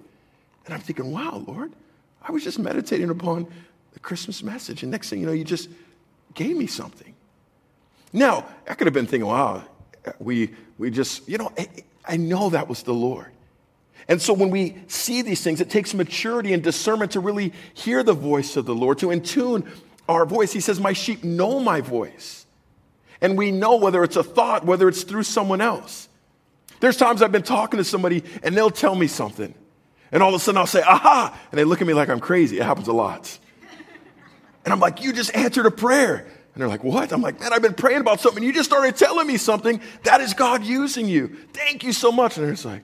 [0.63, 1.73] And I'm thinking, wow, Lord,
[2.21, 3.47] I was just meditating upon
[3.91, 4.81] the Christmas message.
[4.81, 5.67] And next thing you know, you just
[6.33, 7.13] gave me something.
[8.13, 9.65] Now, I could have been thinking, wow,
[10.19, 11.67] we, we just, you know, I,
[12.05, 13.27] I know that was the Lord.
[14.07, 18.03] And so when we see these things, it takes maturity and discernment to really hear
[18.03, 19.69] the voice of the Lord, to intune
[20.07, 20.53] our voice.
[20.53, 22.38] He says, My sheep know my voice.
[23.21, 26.07] And we know whether it's a thought, whether it's through someone else.
[26.79, 29.53] There's times I've been talking to somebody and they'll tell me something.
[30.11, 31.37] And all of a sudden I'll say, aha.
[31.51, 32.59] And they look at me like I'm crazy.
[32.59, 33.37] It happens a lot.
[34.65, 36.27] And I'm like, you just answered a prayer.
[36.53, 37.11] And they're like, what?
[37.11, 38.43] I'm like, man, I've been praying about something.
[38.43, 39.81] You just started telling me something.
[40.03, 41.35] That is God using you.
[41.53, 42.37] Thank you so much.
[42.37, 42.83] And they're just like,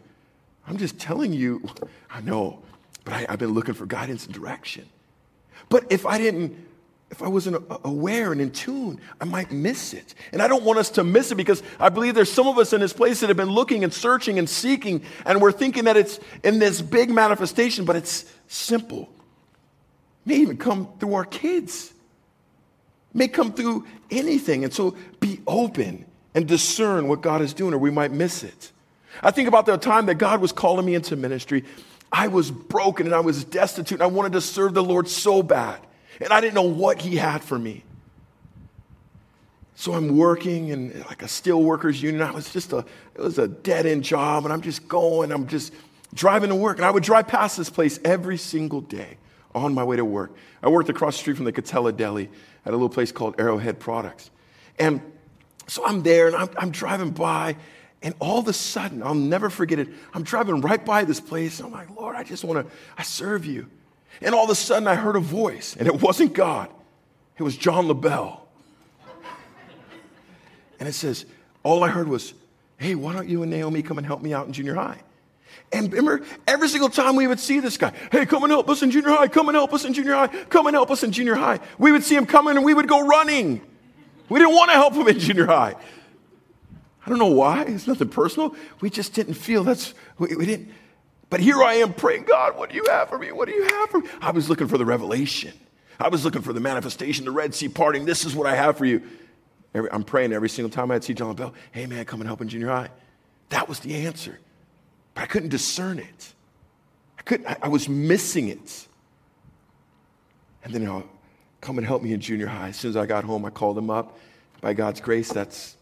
[0.67, 1.67] I'm just telling you,
[2.09, 2.61] I know,
[3.03, 4.85] but I, have been looking for guidance and direction.
[5.69, 6.55] But if I didn't,
[7.11, 10.15] if I wasn't aware and in tune, I might miss it.
[10.31, 12.73] And I don't want us to miss it because I believe there's some of us
[12.73, 15.97] in this place that have been looking and searching and seeking, and we're thinking that
[15.97, 19.03] it's in this big manifestation, but it's simple.
[20.25, 21.93] It may even come through our kids,
[23.11, 24.63] it may come through anything.
[24.63, 28.71] And so be open and discern what God is doing, or we might miss it.
[29.21, 31.63] I think about the time that God was calling me into ministry.
[32.11, 35.43] I was broken and I was destitute and I wanted to serve the Lord so
[35.43, 35.79] bad.
[36.21, 37.83] And I didn't know what He had for me.
[39.75, 42.21] So I'm working in like a steel workers union.
[42.23, 42.79] I was just a,
[43.13, 45.73] it was a dead end job and I'm just going, I'm just
[46.13, 46.77] driving to work.
[46.77, 49.17] And I would drive past this place every single day
[49.53, 50.33] on my way to work.
[50.63, 52.29] I worked across the street from the Katella Deli
[52.65, 54.31] at a little place called Arrowhead Products.
[54.79, 55.01] And
[55.67, 57.57] so I'm there and I'm, I'm driving by
[58.01, 59.89] and all of a sudden, I'll never forget it.
[60.13, 61.59] I'm driving right by this place.
[61.59, 63.67] And I'm like, Lord, I just want to, I serve you.
[64.21, 66.69] And all of a sudden, I heard a voice, and it wasn't God,
[67.37, 68.41] it was John LaBelle.
[70.79, 71.25] And it says,
[71.63, 72.33] all I heard was,
[72.77, 75.01] hey, why don't you and Naomi come and help me out in junior high?
[75.71, 78.81] And remember, every single time we would see this guy, hey, come and help us
[78.81, 81.11] in junior high, come and help us in junior high, come and help us in
[81.11, 81.59] junior high.
[81.77, 83.61] We would see him coming and we would go running.
[84.29, 85.75] We didn't want to help him in junior high.
[87.05, 87.63] I don't know why.
[87.63, 88.55] It's nothing personal.
[88.81, 90.69] We just didn't feel that's, we, we, didn't.
[91.29, 93.31] But here I am praying, God, what do you have for me?
[93.31, 94.09] What do you have for me?
[94.21, 95.53] I was looking for the revelation.
[95.99, 98.05] I was looking for the manifestation, the Red Sea parting.
[98.05, 99.01] This is what I have for you.
[99.73, 102.41] Every, I'm praying every single time I'd see John Bell, hey man, come and help
[102.41, 102.89] in junior high.
[103.49, 104.39] That was the answer.
[105.13, 106.33] But I couldn't discern it.
[107.17, 108.87] I couldn't, I, I was missing it.
[110.63, 111.07] And then I'll
[111.61, 112.69] come and help me in junior high.
[112.69, 114.17] As soon as I got home, I called him up.
[114.61, 115.77] By God's grace, that's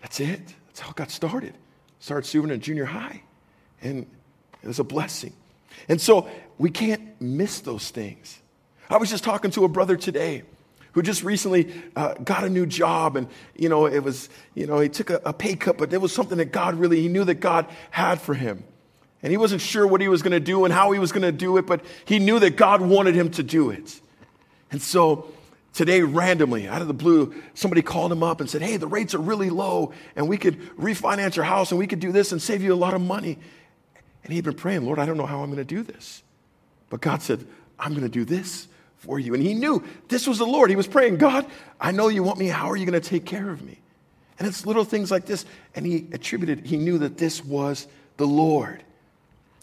[0.00, 0.40] that's it.
[0.66, 1.54] That's how it got started.
[1.98, 3.22] Started serving in junior high.
[3.82, 4.06] And
[4.64, 5.32] it was a blessing.
[5.88, 8.40] And so we can't miss those things.
[8.88, 10.42] I was just talking to a brother today
[10.92, 14.78] who just recently uh, got a new job and you know it was you know
[14.78, 17.24] he took a, a pay cut but there was something that god really he knew
[17.24, 18.62] that god had for him
[19.20, 21.22] and he wasn't sure what he was going to do and how he was going
[21.22, 24.00] to do it but he knew that god wanted him to do it
[24.70, 25.26] and so
[25.74, 29.12] Today, randomly, out of the blue, somebody called him up and said, Hey, the rates
[29.12, 32.40] are really low, and we could refinance your house, and we could do this and
[32.40, 33.38] save you a lot of money.
[34.24, 36.22] And he'd been praying, Lord, I don't know how I'm going to do this.
[36.90, 37.46] But God said,
[37.78, 39.34] I'm going to do this for you.
[39.34, 40.70] And he knew this was the Lord.
[40.70, 41.46] He was praying, God,
[41.80, 42.48] I know you want me.
[42.48, 43.78] How are you going to take care of me?
[44.38, 45.44] And it's little things like this.
[45.74, 48.82] And he attributed, he knew that this was the Lord.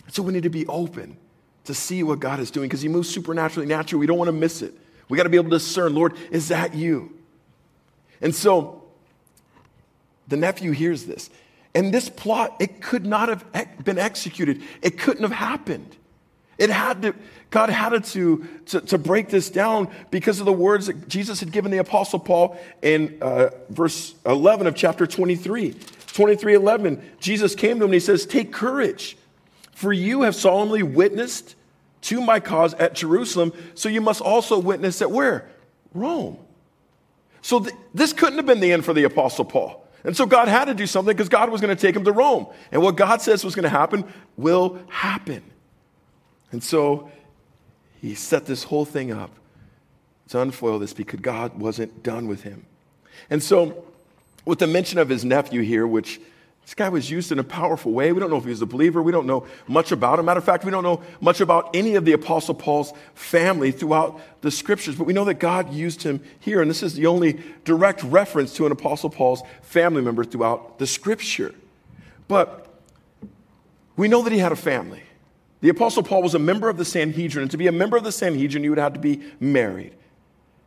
[0.10, 1.18] So we need to be open
[1.66, 4.00] to see what God is doing because he moves supernaturally, naturally.
[4.00, 4.74] We don't want to miss it.
[5.10, 7.18] We got to be able to discern, Lord, is that you?
[8.22, 8.84] And so
[10.28, 11.30] the nephew hears this.
[11.74, 13.46] And this plot, it could not have
[13.84, 14.62] been executed.
[14.82, 15.96] It couldn't have happened.
[16.58, 17.16] It had to,
[17.50, 21.52] God had to, to, to break this down because of the words that Jesus had
[21.52, 25.76] given the Apostle Paul in uh, verse 11 of chapter 23.
[26.14, 29.18] 23 11, Jesus came to him and he says, Take courage,
[29.74, 31.56] for you have solemnly witnessed
[32.02, 35.50] to my cause at Jerusalem, so you must also witness at where?
[35.94, 36.38] Rome.
[37.42, 39.88] So th- this couldn't have been the end for the Apostle Paul.
[40.04, 42.12] And so God had to do something because God was going to take him to
[42.12, 42.48] Rome.
[42.72, 44.04] And what God says was going to happen
[44.36, 45.44] will happen.
[46.52, 47.12] And so
[48.02, 49.32] he set this whole thing up
[50.30, 52.66] to unfoil this because God wasn't done with him.
[53.30, 53.86] And so,
[54.46, 56.20] with the mention of his nephew here, which
[56.72, 58.14] this guy was used in a powerful way.
[58.14, 59.04] We don't know if he was a believer.
[59.04, 60.24] We don't know much about him.
[60.24, 64.22] Matter of fact, we don't know much about any of the Apostle Paul's family throughout
[64.40, 66.62] the scriptures, but we know that God used him here.
[66.62, 70.88] And this is the only direct reference to an Apostle Paul's family member throughout the
[70.88, 71.54] scripture.
[72.30, 72.70] But
[73.98, 75.04] we know that he had a family.
[75.60, 77.42] The Apostle Paul was a member of the Sanhedrin.
[77.42, 79.94] And to be a member of the Sanhedrin, you would have to be married.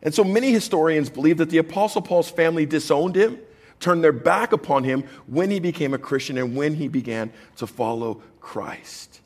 [0.02, 3.38] And so many historians believe that the Apostle Paul's family disowned him,
[3.80, 7.66] turned their back upon him when he became a Christian and when he began to
[7.66, 9.20] follow Christ.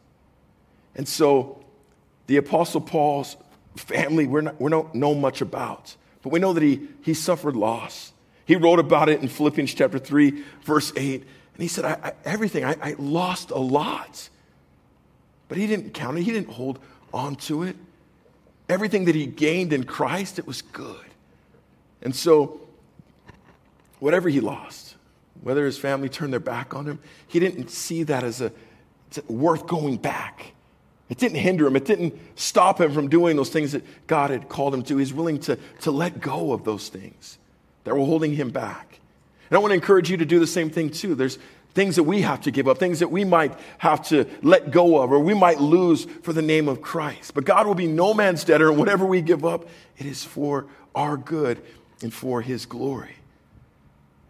[0.94, 1.64] And so
[2.26, 3.36] the Apostle Paul's
[3.76, 7.56] family, we're not, we don't know much about, but we know that he, he suffered
[7.56, 8.12] loss.
[8.44, 11.22] He wrote about it in Philippians chapter 3, verse 8.
[11.22, 14.28] And he said, I, I, everything, I, I lost a lot.
[15.48, 16.78] But he didn't count it, he didn't hold
[17.12, 17.76] on to it.
[18.68, 21.06] Everything that he gained in Christ, it was good.
[22.02, 22.60] And so,
[24.00, 24.96] whatever he lost,
[25.42, 28.52] whether his family turned their back on him, he didn't see that as a
[29.28, 30.52] worth going back.
[31.08, 31.76] It didn't hinder him.
[31.76, 34.98] It didn't stop him from doing those things that God had called him to.
[34.98, 37.38] He's willing to, to let go of those things
[37.84, 38.98] that were holding him back.
[39.48, 41.14] And I want to encourage you to do the same thing too.
[41.14, 41.38] There's
[41.72, 45.00] things that we have to give up, things that we might have to let go
[45.00, 47.34] of, or we might lose for the name of Christ.
[47.34, 50.66] But God will be no man's debtor, and whatever we give up, it is for
[50.94, 51.62] our good
[52.02, 53.14] and for his glory.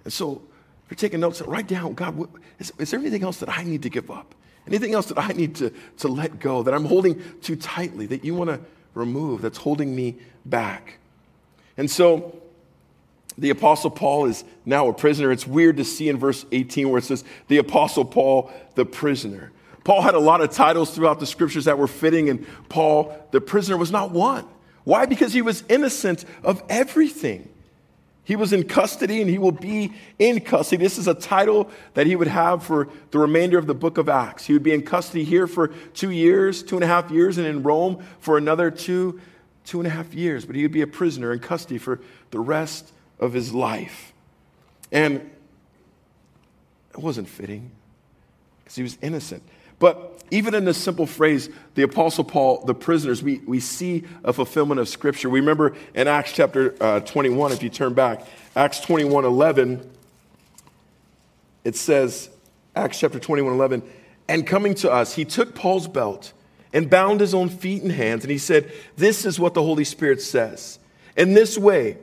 [0.09, 0.41] And so,
[0.87, 3.63] if you're taking notes, write down God, what, is, is there anything else that I
[3.63, 4.35] need to give up?
[4.67, 8.25] Anything else that I need to, to let go, that I'm holding too tightly, that
[8.25, 8.59] you want to
[8.95, 10.17] remove, that's holding me
[10.47, 10.97] back?
[11.77, 12.41] And so,
[13.37, 15.31] the Apostle Paul is now a prisoner.
[15.31, 19.53] It's weird to see in verse 18 where it says, the Apostle Paul, the prisoner.
[19.85, 23.43] Paul had a lot of titles throughout the scriptures that were fitting, and Paul, the
[23.43, 24.47] prisoner, was not one.
[24.85, 25.05] Why?
[25.05, 27.51] Because he was innocent of everything.
[28.29, 30.85] He was in custody and he will be in custody.
[30.85, 34.07] This is a title that he would have for the remainder of the book of
[34.07, 34.45] Acts.
[34.45, 37.47] He would be in custody here for two years, two and a half years, and
[37.47, 39.19] in Rome for another two,
[39.65, 40.45] two and a half years.
[40.45, 44.13] But he would be a prisoner in custody for the rest of his life.
[44.93, 45.31] And
[46.91, 47.71] it wasn't fitting
[48.59, 49.43] because he was innocent.
[49.79, 54.33] But even in this simple phrase, the Apostle Paul, the prisoners, we, we see a
[54.33, 55.31] fulfillment of Scripture.
[55.31, 59.91] We remember in Acts chapter uh, 21, if you turn back, Acts 21 11,
[61.65, 62.31] it says,
[62.77, 63.83] Acts chapter 21 11,
[64.29, 66.33] and coming to us, he took Paul's belt
[66.73, 69.85] and bound his own feet and hands, and he said, This is what the Holy
[69.85, 70.79] Spirit says.
[71.17, 71.97] In this way,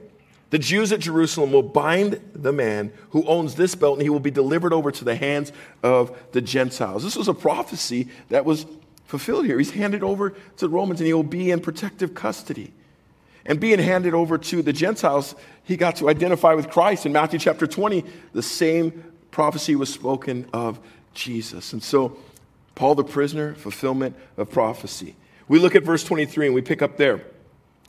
[0.56, 4.22] the Jews at Jerusalem will bind the man who owns this belt, and he will
[4.22, 5.52] be delivered over to the hands
[5.84, 7.04] of the Gentiles.
[7.04, 8.66] This was a prophecy that was
[9.04, 9.58] fulfilled here.
[9.58, 12.72] He's handed over to the Romans, and he will be in protective custody.
[13.46, 17.06] And being handed over to the Gentiles, he got to identify with Christ.
[17.06, 20.80] In Matthew chapter 20, the same prophecy was spoken of
[21.14, 21.74] Jesus.
[21.74, 22.18] And so,
[22.76, 25.18] Paul the prisoner, fulfillment of prophecy.
[25.50, 27.26] We look at verse 23 and we pick up there.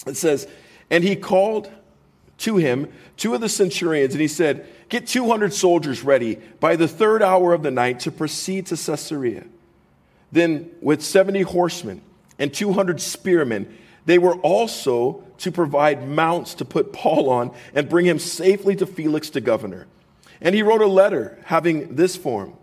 [0.04, 0.48] It says,
[0.90, 1.70] And he called
[2.38, 6.86] to him two of the centurions, and he said, Get 200 soldiers ready by the
[6.86, 9.44] third hour of the night to proceed to Caesarea.
[10.30, 12.02] Then, with 70 horsemen
[12.38, 18.06] and 200 spearmen, they were also to provide mounts to put Paul on and bring
[18.06, 19.86] him safely to Felix the governor.
[20.40, 22.54] And he wrote a letter having this form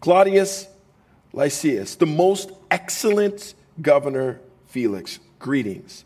[0.00, 0.66] Claudius
[1.32, 6.04] Lysias, the most excellent governor Felix, greetings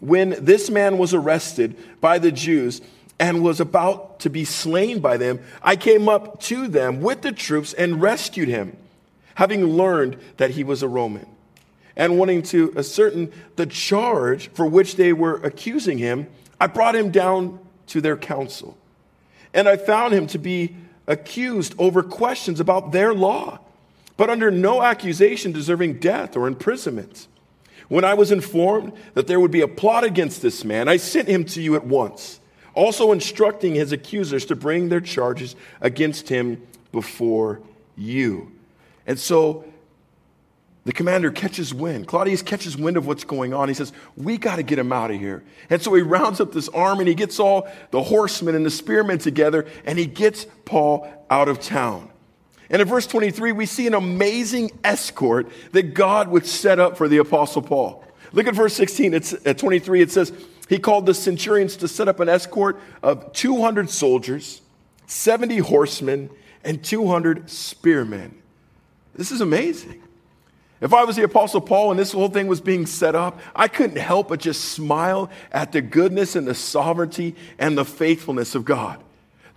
[0.00, 2.80] when this man was arrested by the Jews
[3.18, 7.32] and was about to be slain by them, I came up to them with the
[7.32, 8.76] troops and rescued him,
[9.34, 11.26] having learned that he was a Roman.
[11.96, 16.28] And wanting to ascertain the charge for which they were accusing him,
[16.60, 17.58] I brought him down
[17.88, 18.78] to their council.
[19.52, 20.76] And I found him to be
[21.08, 23.58] accused over questions about their law,
[24.16, 27.26] but under no accusation deserving death or imprisonment.
[27.88, 31.28] When I was informed that there would be a plot against this man, I sent
[31.28, 32.38] him to you at once,
[32.74, 37.60] also instructing his accusers to bring their charges against him before
[37.96, 38.52] you.
[39.06, 39.64] And so
[40.84, 42.06] the commander catches wind.
[42.06, 43.68] Claudius catches wind of what's going on.
[43.68, 45.42] He says, We got to get him out of here.
[45.68, 48.70] And so he rounds up this army and he gets all the horsemen and the
[48.70, 52.10] spearmen together and he gets Paul out of town.
[52.70, 57.08] And in verse 23, we see an amazing escort that God would set up for
[57.08, 58.04] the Apostle Paul.
[58.32, 59.14] Look at verse 16.
[59.14, 60.32] It's, at 23, it says,
[60.68, 64.60] He called the centurions to set up an escort of 200 soldiers,
[65.06, 66.28] 70 horsemen,
[66.62, 68.34] and 200 spearmen.
[69.14, 70.02] This is amazing.
[70.80, 73.66] If I was the Apostle Paul and this whole thing was being set up, I
[73.66, 78.64] couldn't help but just smile at the goodness and the sovereignty and the faithfulness of
[78.64, 79.02] God.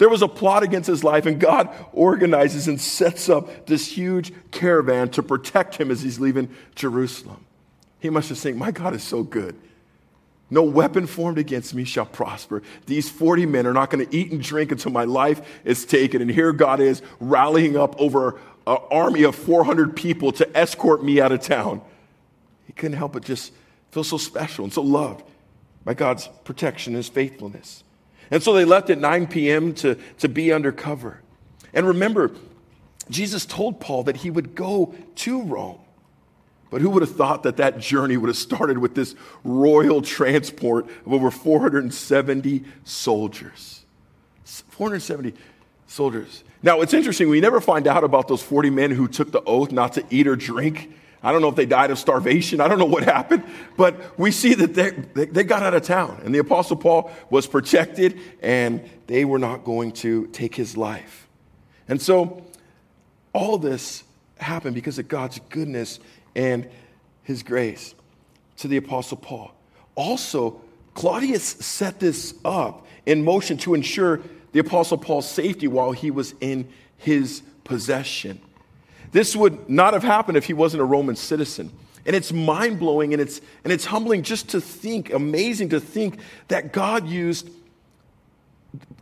[0.02, 4.34] There was a plot against his life, and God organizes and sets up this huge
[4.50, 7.46] caravan to protect him as he's leaving Jerusalem.
[8.00, 9.56] He must have think, My God is so good.
[10.50, 12.64] No weapon formed against me shall prosper.
[12.88, 16.20] These 40 men are not going to eat and drink until my life is taken.
[16.20, 21.22] And here God is rallying up over an army of 400 people to escort me
[21.22, 21.80] out of town.
[22.66, 23.54] He couldn't help but just
[23.92, 25.24] feel so special and so loved.
[25.86, 27.84] by God's protection, and his faithfulness.
[28.32, 29.74] And so they left at 9 p.m.
[29.76, 31.22] to, to be undercover.
[31.74, 32.32] And remember,
[33.10, 35.80] Jesus told Paul that he would go to Rome.
[36.70, 39.14] But who would have thought that that journey would have started with this
[39.44, 43.86] royal transport of over 470 soldiers?
[44.46, 45.34] 470
[45.88, 46.46] soldiers.
[46.64, 49.72] Now, it's interesting, we never find out about those 40 men who took the oath
[49.74, 50.92] not to eat or drink.
[51.24, 52.62] I don't know if they died of starvation.
[52.62, 53.44] I don't know what happened,
[53.78, 56.20] but we see that they, they got out of town.
[56.26, 61.28] And the Apostle Paul was protected, and they were not going to take his life.
[61.88, 62.44] And so,
[63.34, 64.04] all this
[64.38, 66.00] happened because of God's goodness
[66.36, 66.68] and
[67.24, 67.94] his grace
[68.58, 69.52] to the Apostle Paul.
[69.96, 70.62] Also,
[70.94, 76.34] Claudius set this up in motion to ensure the Apostle Paul's safety while he was
[76.42, 76.68] in
[76.98, 78.42] his possession.
[79.12, 81.72] This would not have happened if he wasn't a Roman citizen.
[82.06, 86.20] And it's mind blowing and it's, and it's humbling just to think, amazing to think
[86.48, 87.50] that God used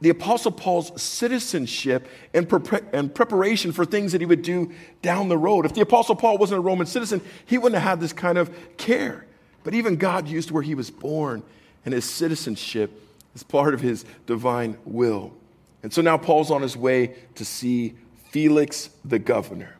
[0.01, 5.29] the Apostle Paul's citizenship and, pre- and preparation for things that he would do down
[5.29, 5.65] the road.
[5.65, 8.49] If the Apostle Paul wasn't a Roman citizen, he wouldn't have had this kind of
[8.77, 9.25] care.
[9.63, 11.43] But even God used where he was born
[11.85, 12.91] and his citizenship
[13.35, 15.33] as part of his divine will.
[15.83, 17.93] And so now Paul's on his way to see
[18.31, 19.78] Felix the governor.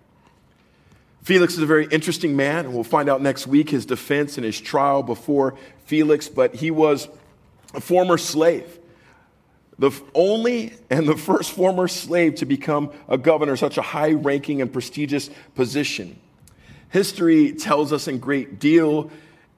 [1.30, 4.43] Felix is a very interesting man, and we'll find out next week his defense and
[4.43, 5.53] his trial before
[5.86, 7.07] Felix, but he was
[7.75, 8.80] a former slave.
[9.77, 14.59] The only and the first former slave to become a governor, such a high ranking
[14.59, 16.19] and prestigious position.
[16.89, 19.11] History tells us in great deal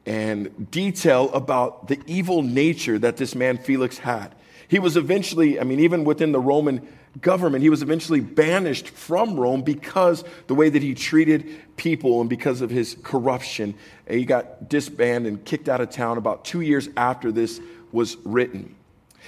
[0.06, 4.36] and detail about the evil nature that this man Felix had.
[4.68, 6.86] He was eventually, I mean, even within the Roman
[7.20, 12.30] government, he was eventually banished from Rome because the way that he treated people and
[12.30, 13.74] because of his corruption.
[14.10, 17.60] He got disbanded and kicked out of town about two years after this
[17.92, 18.76] was written.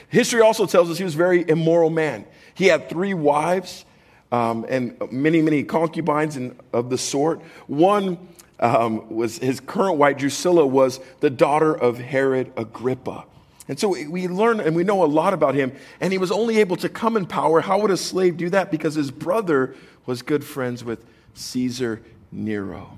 [0.07, 2.25] History also tells us he was a very immoral man.
[2.53, 3.85] He had three wives
[4.31, 7.41] um, and many, many concubines and, of the sort.
[7.67, 8.17] One
[8.59, 13.25] um, was his current wife, Drusilla, was the daughter of Herod Agrippa.
[13.67, 16.59] And so we learn and we know a lot about him, and he was only
[16.59, 17.61] able to come in power.
[17.61, 18.71] How would a slave do that?
[18.71, 22.01] Because his brother was good friends with Caesar
[22.31, 22.97] Nero.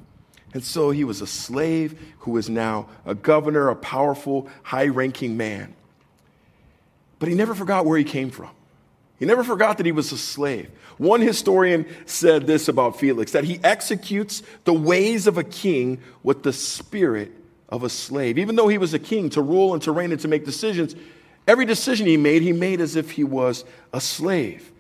[0.54, 5.38] And so he was a slave who is now a governor, a powerful, high ranking
[5.38, 5.76] man.
[7.20, 8.50] But he never forgot where he came from.
[9.20, 10.72] He never forgot that he was a slave.
[10.98, 16.44] One historian said this about Felix that he executes the ways of a king with
[16.44, 17.32] the spirit
[17.76, 18.38] of a slave.
[18.38, 20.96] Even though he was a king to rule and to reign and to make decisions,
[21.48, 24.72] every decision he made, he made as if he was a slave.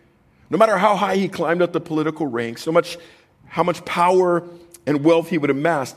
[0.49, 2.97] No matter how high he climbed up the political ranks, much
[3.47, 4.47] how much power
[4.85, 5.95] and wealth he would amass,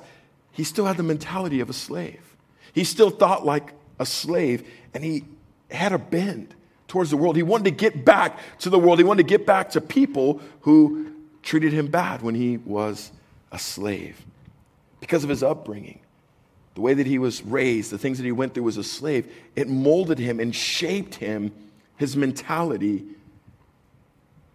[0.53, 2.37] he still had the mentality of a slave.
[2.73, 5.25] He still thought like a slave, and he
[5.71, 6.55] had a bend
[6.87, 7.37] towards the world.
[7.37, 8.99] He wanted to get back to the world.
[8.99, 13.13] He wanted to get back to people who treated him bad when he was
[13.53, 14.25] a slave
[15.01, 16.01] because of his upbringing
[16.79, 19.27] the way that he was raised, the things that he went through as a slave,
[19.57, 21.53] it molded him and shaped him,
[21.97, 23.05] his mentality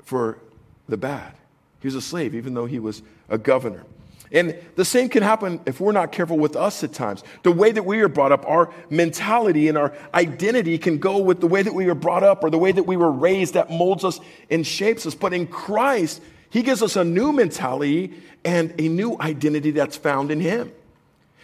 [0.02, 0.40] for
[0.88, 1.34] the bad.
[1.82, 3.84] He was a slave, even though he was a governor.
[4.32, 7.26] And the same can happen if we're not careful with us at times.
[7.44, 11.42] The way that we are brought up, our mentality and our identity can go with
[11.42, 13.70] the way that we were brought up or the way that we were raised that
[13.70, 15.14] molds us and shapes us.
[15.14, 18.14] But in Christ, He gives us a new mentality
[18.46, 20.72] and a new identity that's found in Him.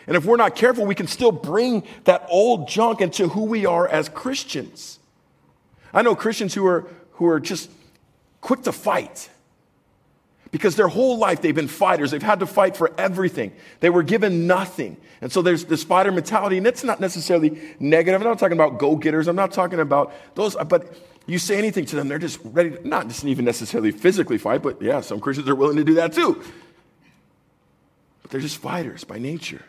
[0.10, 3.68] And if we're not careful, we can still bring that old junk into who we
[3.68, 4.98] are as Christians.
[5.94, 7.70] I know Christians who are, who are just
[8.42, 9.30] quick to fight
[10.50, 12.10] because their whole life they've been fighters.
[12.10, 13.54] They've had to fight for everything.
[13.82, 14.98] They were given nothing.
[15.22, 18.20] And so there's this fighter mentality, and it's not necessarily negative.
[18.20, 19.28] I'm not talking about go getters.
[19.28, 20.92] I'm not talking about those, but
[21.28, 24.64] you say anything to them, they're just ready, to, not just even necessarily physically fight,
[24.64, 26.44] but yeah, some Christians are willing to do that too.
[28.24, 29.62] But they're just fighters by nature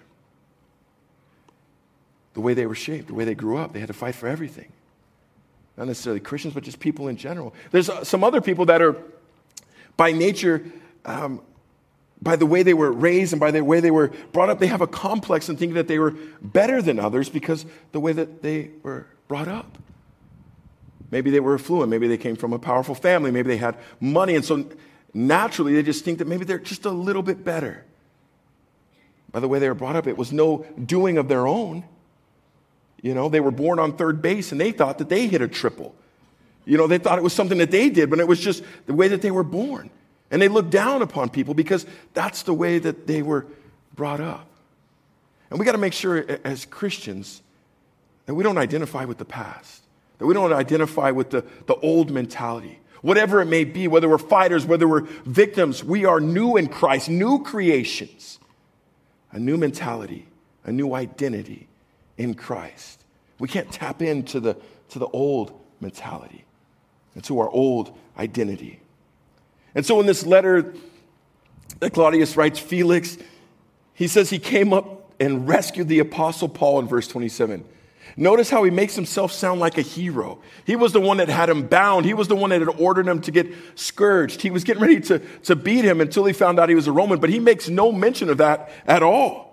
[2.34, 3.72] the way they were shaped, the way they grew up.
[3.72, 4.70] They had to fight for everything.
[5.76, 7.54] Not necessarily Christians, but just people in general.
[7.70, 8.96] There's uh, some other people that are,
[9.96, 10.64] by nature,
[11.04, 11.40] um,
[12.22, 14.66] by the way they were raised and by the way they were brought up, they
[14.66, 18.42] have a complex and thinking that they were better than others because the way that
[18.42, 19.78] they were brought up.
[21.10, 21.90] Maybe they were affluent.
[21.90, 23.30] Maybe they came from a powerful family.
[23.30, 24.36] Maybe they had money.
[24.36, 24.66] And so
[25.12, 27.84] naturally, they just think that maybe they're just a little bit better.
[29.32, 31.84] By the way they were brought up, it was no doing of their own.
[33.02, 35.48] You know, they were born on third base and they thought that they hit a
[35.48, 35.94] triple.
[36.66, 38.94] You know, they thought it was something that they did, but it was just the
[38.94, 39.90] way that they were born.
[40.30, 43.46] And they looked down upon people because that's the way that they were
[43.94, 44.46] brought up.
[45.48, 47.42] And we got to make sure as Christians
[48.26, 49.82] that we don't identify with the past,
[50.18, 52.78] that we don't identify with the, the old mentality.
[53.02, 57.08] Whatever it may be, whether we're fighters, whether we're victims, we are new in Christ,
[57.08, 58.38] new creations,
[59.32, 60.28] a new mentality,
[60.64, 61.69] a new identity
[62.20, 63.02] in Christ.
[63.38, 64.54] We can't tap into the,
[64.90, 66.44] to the old mentality
[67.14, 68.80] and to our old identity.
[69.74, 70.74] And so in this letter
[71.78, 73.16] that Claudius writes, Felix,
[73.94, 77.64] he says he came up and rescued the apostle Paul in verse 27.
[78.18, 80.40] Notice how he makes himself sound like a hero.
[80.66, 82.04] He was the one that had him bound.
[82.04, 84.42] He was the one that had ordered him to get scourged.
[84.42, 86.92] He was getting ready to, to beat him until he found out he was a
[86.92, 89.49] Roman, but he makes no mention of that at all.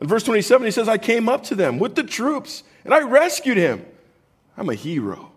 [0.00, 3.00] In verse 27, he says, I came up to them with the troops and I
[3.00, 3.84] rescued him.
[4.56, 5.32] I'm a hero.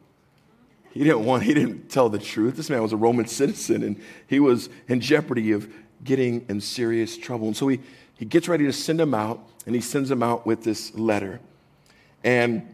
[0.91, 2.55] He didn't want, he didn't tell the truth.
[2.55, 5.71] This man was a Roman citizen and he was in jeopardy of
[6.03, 7.47] getting in serious trouble.
[7.47, 7.79] And so he,
[8.15, 11.39] he gets ready to send him out and he sends him out with this letter.
[12.23, 12.67] And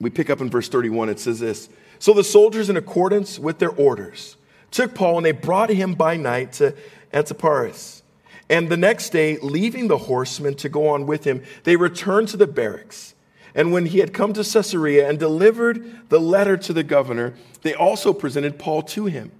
[0.00, 1.68] we pick up in verse 31, it says this
[1.98, 4.36] So the soldiers, in accordance with their orders,
[4.70, 6.74] took Paul and they brought him by night to
[7.12, 8.02] Antipatris.
[8.50, 12.36] And the next day, leaving the horsemen to go on with him, they returned to
[12.36, 13.14] the barracks.
[13.54, 17.74] And when he had come to Caesarea and delivered the letter to the governor, they
[17.74, 19.32] also presented Paul to him.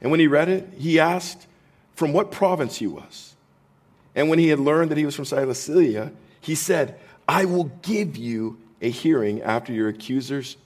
[0.00, 1.46] And when he read it, he asked
[1.94, 3.34] from what province he was.
[4.14, 6.98] And when he had learned that he was from Cilicia, he said,
[7.28, 10.56] I will give you a hearing after your accusers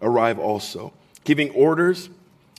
[0.00, 0.92] arrive also,
[1.24, 2.08] giving orders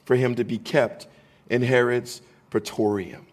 [0.05, 1.07] for him to be kept
[1.49, 3.25] in Herod's praetorium.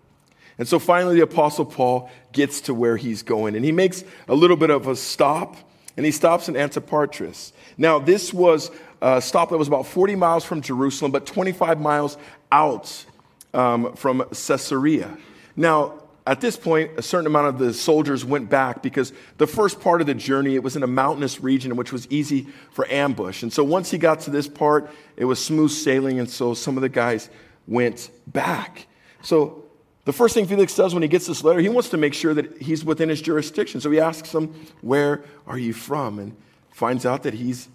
[0.58, 4.34] And so finally, the Apostle Paul gets to where he's going, and he makes a
[4.34, 5.56] little bit of a stop,
[5.96, 7.52] and he stops in Antipatris.
[7.76, 8.70] Now, this was
[9.02, 12.16] a stop that was about 40 miles from Jerusalem, but 25 miles
[12.52, 13.04] out
[13.52, 15.16] um, from Caesarea.
[15.56, 19.80] Now, at this point, a certain amount of the soldiers went back because the first
[19.80, 23.42] part of the journey, it was in a mountainous region which was easy for ambush.
[23.42, 26.78] And so once he got to this part, it was smooth sailing, and so some
[26.78, 27.28] of the guys
[27.66, 28.86] went back.
[29.22, 29.63] So
[30.04, 32.34] the first thing Felix does when he gets this letter, he wants to make sure
[32.34, 33.80] that he's within his jurisdiction.
[33.80, 36.18] So he asks him, Where are you from?
[36.18, 36.36] And
[36.70, 37.68] finds out that he's,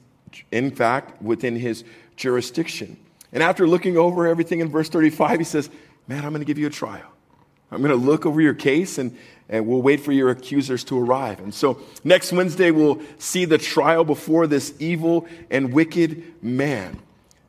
[0.52, 1.84] in fact, within his
[2.16, 2.98] jurisdiction.
[3.32, 5.70] And after looking over everything in verse 35, he says,
[6.08, 7.12] Man, I'm going to give you a trial.
[7.72, 9.16] I'm going to look over your case and,
[9.48, 11.40] and we'll wait for your accusers to arrive.
[11.40, 17.00] And so next Wednesday, we'll see the trial before this evil and wicked man.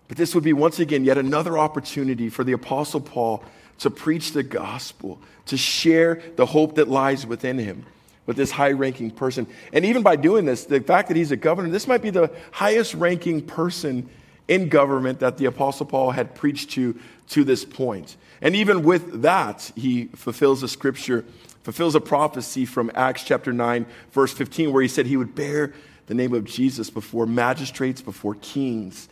[0.08, 3.44] But this would be once again yet another opportunity for the Apostle Paul
[3.80, 7.84] to preach the gospel, to share the hope that lies within him
[8.26, 9.46] with this high ranking person.
[9.72, 12.30] And even by doing this, the fact that he's a governor, this might be the
[12.52, 14.08] highest ranking person
[14.48, 16.98] in government that the Apostle Paul had preached to
[17.30, 18.16] to this point.
[18.42, 21.24] And even with that, he fulfills a scripture,
[21.62, 25.72] fulfills a prophecy from Acts chapter 9, verse 15, where he said he would bear
[26.06, 29.08] the name of Jesus before magistrates, before kings,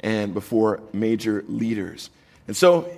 [0.00, 2.10] and before major leaders.
[2.48, 2.90] And so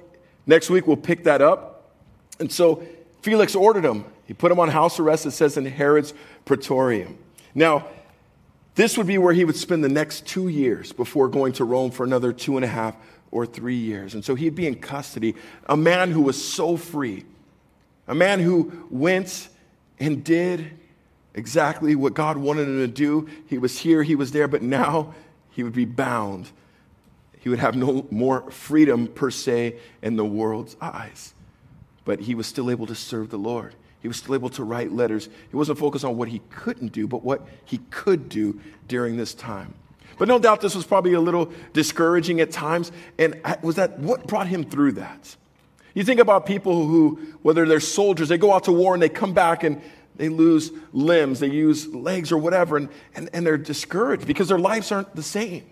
[0.47, 1.93] next week we'll pick that up.
[2.39, 2.83] And so
[3.23, 4.05] Felix ordered him.
[4.27, 6.15] He put him on house arrest, it says in Herod's
[6.45, 7.19] praetorium.
[7.55, 7.87] Now,
[8.75, 11.91] this would be where he would spend the next two years before going to Rome
[11.91, 12.97] for another two and a half
[13.31, 14.15] or three years.
[14.15, 15.35] And so he'd be in custody.
[15.67, 17.25] A man who was so free,
[18.09, 19.49] a man who went
[19.99, 20.71] and did
[21.35, 23.29] exactly what God wanted him to do.
[23.47, 25.15] He was here, he was there, but now
[25.51, 26.51] he would be bound.
[27.43, 31.35] He would have no more freedom per se in the world's eyes.
[32.05, 33.75] But he was still able to serve the Lord.
[34.01, 35.29] He was still able to write letters.
[35.51, 39.35] He wasn't focused on what he couldn't do, but what he could do during this
[39.35, 39.75] time.
[40.19, 42.93] But no doubt this was probably a little discouraging at times.
[43.19, 45.37] And was that what brought him through that?
[45.95, 49.09] You think about people who, whether they're soldiers, they go out to war and they
[49.09, 49.83] come back and
[50.15, 54.61] they lose limbs, they use legs or whatever, and, and, and they're discouraged because their
[54.61, 55.65] lives aren't the same.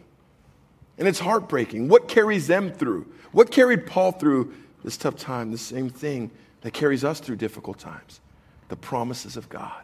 [1.01, 1.89] And it's heartbreaking.
[1.89, 3.07] What carries them through?
[3.33, 5.51] What carried Paul through this tough time?
[5.51, 6.31] The same thing
[6.61, 8.21] that carries us through difficult times
[8.69, 9.83] the promises of God,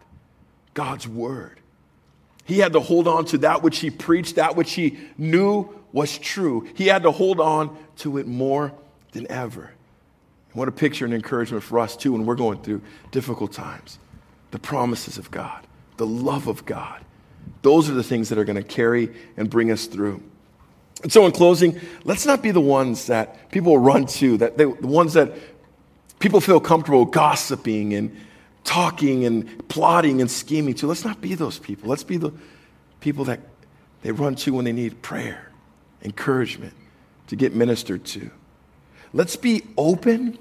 [0.74, 1.58] God's word.
[2.44, 6.16] He had to hold on to that which he preached, that which he knew was
[6.18, 6.68] true.
[6.74, 8.72] He had to hold on to it more
[9.10, 9.72] than ever.
[10.52, 13.98] What a picture and encouragement for us, too, when we're going through difficult times.
[14.52, 17.04] The promises of God, the love of God.
[17.62, 20.22] Those are the things that are going to carry and bring us through.
[21.02, 24.64] And so, in closing, let's not be the ones that people run to, that they,
[24.64, 25.32] the ones that
[26.18, 28.16] people feel comfortable gossiping and
[28.64, 30.86] talking and plotting and scheming to.
[30.86, 31.88] Let's not be those people.
[31.88, 32.32] Let's be the
[33.00, 33.40] people that
[34.02, 35.50] they run to when they need prayer,
[36.02, 36.74] encouragement,
[37.28, 38.30] to get ministered to.
[39.12, 40.38] Let's be open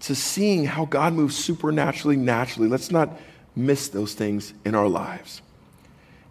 [0.00, 2.68] to seeing how God moves supernaturally, naturally.
[2.68, 3.18] Let's not
[3.54, 5.42] miss those things in our lives.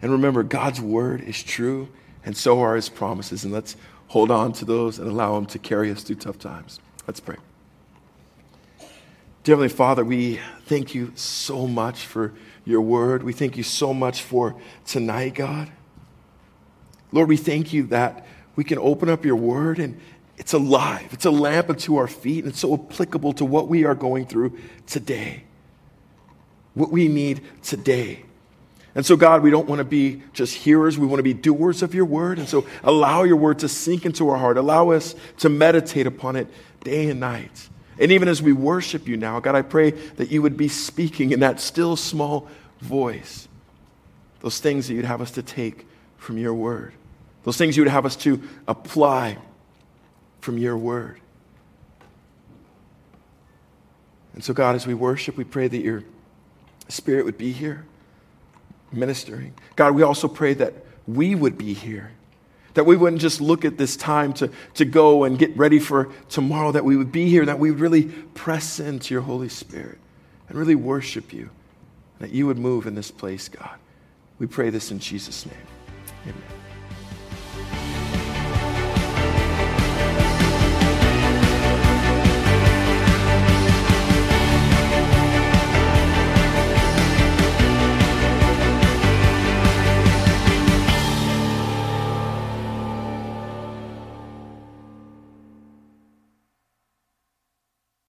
[0.01, 1.89] And remember, God's word is true,
[2.25, 3.43] and so are his promises.
[3.43, 3.75] And let's
[4.07, 6.79] hold on to those and allow them to carry us through tough times.
[7.07, 7.37] Let's pray.
[9.43, 12.33] Dear Heavenly Father, we thank you so much for
[12.65, 13.23] your word.
[13.23, 14.55] We thank you so much for
[14.85, 15.71] tonight, God.
[17.11, 19.99] Lord, we thank you that we can open up your word and
[20.37, 21.09] it's alive.
[21.11, 24.25] It's a lamp unto our feet, and it's so applicable to what we are going
[24.25, 24.57] through
[24.87, 25.43] today,
[26.73, 28.23] what we need today.
[28.95, 30.97] And so, God, we don't want to be just hearers.
[30.97, 32.39] We want to be doers of your word.
[32.39, 34.57] And so, allow your word to sink into our heart.
[34.57, 36.47] Allow us to meditate upon it
[36.83, 37.69] day and night.
[37.99, 41.31] And even as we worship you now, God, I pray that you would be speaking
[41.31, 42.47] in that still small
[42.81, 43.47] voice
[44.39, 45.85] those things that you'd have us to take
[46.17, 46.93] from your word,
[47.43, 49.37] those things you would have us to apply
[50.41, 51.19] from your word.
[54.33, 56.03] And so, God, as we worship, we pray that your
[56.87, 57.85] spirit would be here
[58.91, 59.53] ministering.
[59.75, 60.73] God, we also pray that
[61.07, 62.11] we would be here.
[62.75, 66.09] That we wouldn't just look at this time to, to go and get ready for
[66.29, 69.97] tomorrow, that we would be here, that we would really press into your Holy Spirit
[70.47, 71.49] and really worship you,
[72.19, 73.77] that you would move in this place, God.
[74.37, 75.55] We pray this in Jesus' name.
[76.23, 76.58] Amen.